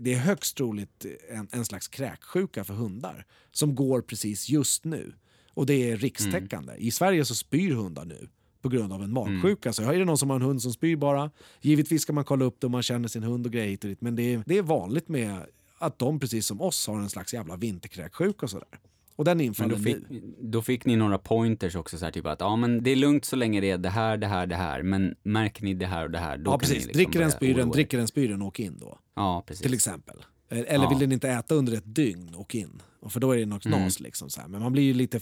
[0.00, 5.14] det är högst troligt en, en slags kräksjuka för hundar som går precis just nu.
[5.54, 6.72] Och det är rikstäckande.
[6.78, 8.28] I Sverige så spyr hundar nu
[8.64, 9.72] på grund av en magsjuka.
[9.72, 12.44] Så är det någon som har en hund som spyr bara, givetvis ska man kolla
[12.44, 14.00] upp det om man känner sin hund och grejer hit och dit.
[14.00, 15.36] Men det är, det är vanligt med
[15.78, 18.68] att de precis som oss har en slags jävla vinterkräksjuka och sådär.
[19.16, 19.96] Och den Men infaller då fick,
[20.40, 23.24] då fick ni några pointers också, så här, typ att ja, men det är lugnt
[23.24, 26.04] så länge det är det här, det här, det här, men märker ni det här
[26.04, 27.72] och det här, då Ja kan precis, ni liksom dricker den spyren, er.
[27.72, 28.98] dricker den spyren, åk in då.
[29.16, 29.62] Ja, precis.
[29.62, 30.16] Till exempel.
[30.48, 30.88] Eller Ja.
[30.88, 32.82] vill den inte äta under ett dygn, åk in.
[33.00, 33.78] Och för då är det något Mm.
[33.78, 34.00] knas.
[34.00, 34.48] Liksom, så här.
[34.48, 35.20] Men man blir ju lite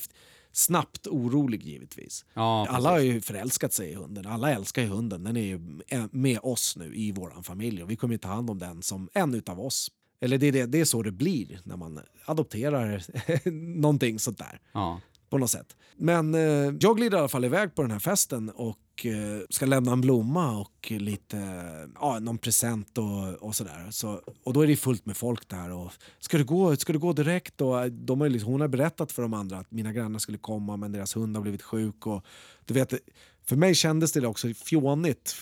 [0.53, 2.25] snabbt orolig givetvis.
[2.35, 4.27] Ja, Alla har ju förälskat sig i hunden.
[4.27, 5.25] Alla älskar ju hunden.
[5.25, 5.81] Den är ju
[6.11, 9.09] med oss nu i vår familj och vi kommer ju ta hand om den som
[9.15, 9.91] en utav oss.
[10.21, 13.03] Eller det är, det, det är så det blir när man adopterar
[13.81, 15.01] någonting sånt där ja.
[15.31, 15.77] på något sätt.
[15.97, 19.67] Men eh, jag glider i alla fall iväg på den här festen och Eh, ska
[19.67, 21.37] lämna en blomma och lite,
[21.95, 23.87] ja, någon present och, och sådär.
[23.91, 25.71] Så, och då är det fullt med folk där.
[25.71, 27.61] Och, ska, du gå, ska du gå direkt?
[27.61, 30.39] Och eh, de har liksom, hon har berättat för de andra att mina grannar skulle
[30.39, 32.07] komma men deras hund har blivit sjuk.
[32.07, 32.25] Och,
[32.65, 32.95] du vet,
[33.45, 35.37] för mig kändes det också fjånigt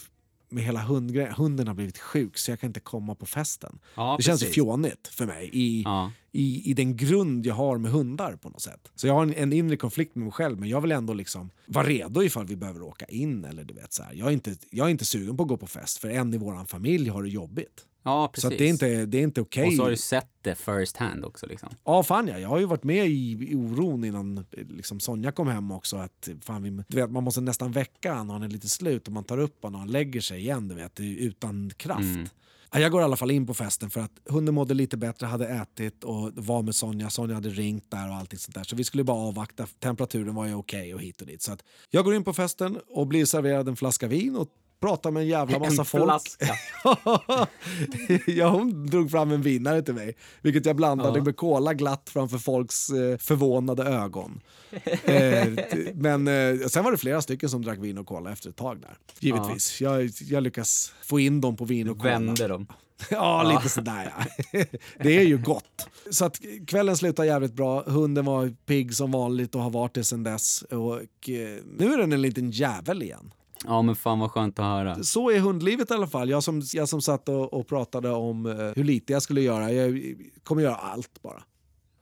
[0.51, 1.32] med hela hundgrejen.
[1.34, 3.78] Hunden har blivit sjuk så jag kan inte komma på festen.
[3.96, 4.55] ja det känns precis.
[4.55, 6.12] fjånigt för mig i, Ja.
[6.32, 8.90] i, i den grund jag har med hundar på något sätt.
[8.94, 11.51] Så jag har en, en inre konflikt med mig själv men jag vill ändå liksom
[11.66, 13.44] vara redo ifall vi behöver åka in.
[13.44, 14.12] Eller du vet, så här.
[14.14, 16.38] Jag, är inte, jag är inte sugen på att gå på fest för en i
[16.38, 17.86] vår familj har det jobbigt.
[18.03, 18.42] Ja, precis.
[18.42, 19.66] Så att det är inte, det är inte okej.
[19.66, 21.68] Och så har du sett det first hand också liksom.
[21.84, 22.38] Ja, fan ja.
[22.38, 25.96] Jag har ju varit med i, i oron innan liksom Sonja kom hem också.
[25.96, 29.07] Att, fan, vi, du vet, man måste nästan väcka han när han är lite slut
[29.07, 32.01] och man tar upp honom och han lägger sig igen du vet, utan kraft.
[32.01, 32.26] Mm.
[32.72, 35.26] Ja, Jag går i alla fall in på festen för att hunden mådde lite bättre,
[35.26, 37.11] hade ätit och var med Sonja.
[37.11, 38.64] Sonja hade ringt där och allting sånt där.
[38.64, 39.66] Så vi skulle bara avvakta.
[39.78, 41.42] Temperaturen var ju okej och hit och dit.
[41.42, 44.48] Så att jag går in på festen och blir serverad en flaska vin och
[44.80, 46.04] pratar med en jävla massa en folk.
[46.04, 46.54] flaska.
[48.26, 51.24] ja, hon drog fram en vinare till mig, vilket jag blandade Ja.
[51.24, 54.40] med cola glatt framför folks eh, förvånade ögon.
[55.04, 55.46] eh,
[55.94, 58.80] men eh, sen var det flera stycken som drack vin och cola efter ett tag
[58.80, 58.96] där.
[59.20, 59.80] Givetvis.
[59.80, 62.10] Jag, jag lyckas få in dem på vin och cola.
[62.10, 62.66] Vände dem.
[63.10, 64.24] Ja, lite sådär ja.
[65.02, 65.88] Det är ju gott.
[66.10, 67.82] Så att kvällen slutar jävligt bra.
[67.86, 70.62] Hunden var pigg som vanligt och har varit det sedan dess.
[70.62, 71.00] Och
[71.30, 73.32] eh, nu är den en liten jävel igen.
[73.64, 75.02] Ja, men fan vad skönt att höra.
[75.02, 76.30] Så är hundlivet i alla fall.
[76.30, 79.72] Jag som, jag som satt och, och pratade om eh, hur lite jag skulle göra.
[79.72, 81.42] Jag kommer göra allt bara.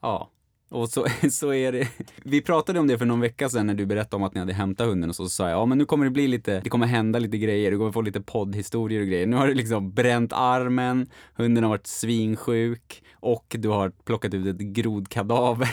[0.01, 0.29] Ja.
[0.69, 1.87] Och så, så är det.
[2.23, 4.53] Vi pratade om det för någon vecka sedan när du berättade om att ni hade
[4.53, 6.85] hämtat hunden och så sa jag, ja men nu kommer det bli lite, det kommer
[6.87, 9.27] hända lite grejer, du kommer få lite poddhistorier och grejer.
[9.27, 14.45] Nu har du liksom bränt armen, hunden har varit svinsjuk och du har plockat ut
[14.47, 15.69] ett grodkadaver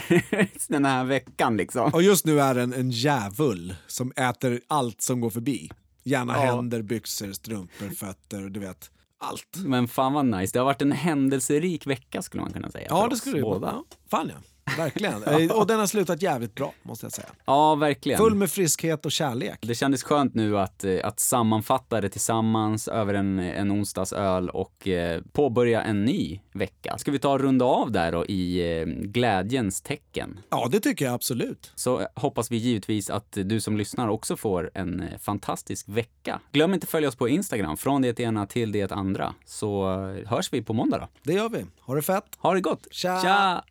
[0.71, 1.93] den här veckan liksom.
[1.93, 5.69] Och just nu är den en djävul som äter allt som går förbi.
[6.03, 6.55] Gärna Ja.
[6.55, 8.91] händer, byxor, strumpor, fötter, du vet.
[9.19, 9.57] Allt.
[9.65, 12.87] Men fan vad nice, det har varit en händelserik vecka skulle man kunna säga.
[12.89, 13.59] Ja, det skulle det båda.
[13.59, 13.71] vara.
[13.71, 14.41] Ja, fan ja.
[14.77, 15.23] Verkligen.
[15.27, 17.27] Eh, och den har slutat jävligt bra, måste jag säga.
[17.45, 18.17] Ja, verkligen.
[18.17, 19.59] Full med friskhet och kärlek.
[19.61, 24.87] Det kändes skönt nu att, eh, att sammanfatta det tillsammans över en, en onsdagsöl och
[24.87, 26.97] eh, påbörja en ny vecka.
[26.97, 30.39] Ska vi ta och runda av där då i eh, glädjens tecken?
[30.49, 31.71] Ja, det tycker jag absolut.
[31.75, 36.39] Så hoppas vi givetvis att du som lyssnar också får en fantastisk vecka.
[36.51, 39.87] Glöm inte att följa oss på Instagram, från det ena till det andra, så
[40.25, 41.07] hörs vi på måndag då.
[41.23, 41.65] Det gör vi.
[41.81, 42.37] Ha det fett.
[42.37, 42.87] Ha det gott!
[42.91, 43.21] Tja!
[43.21, 43.63] Tja!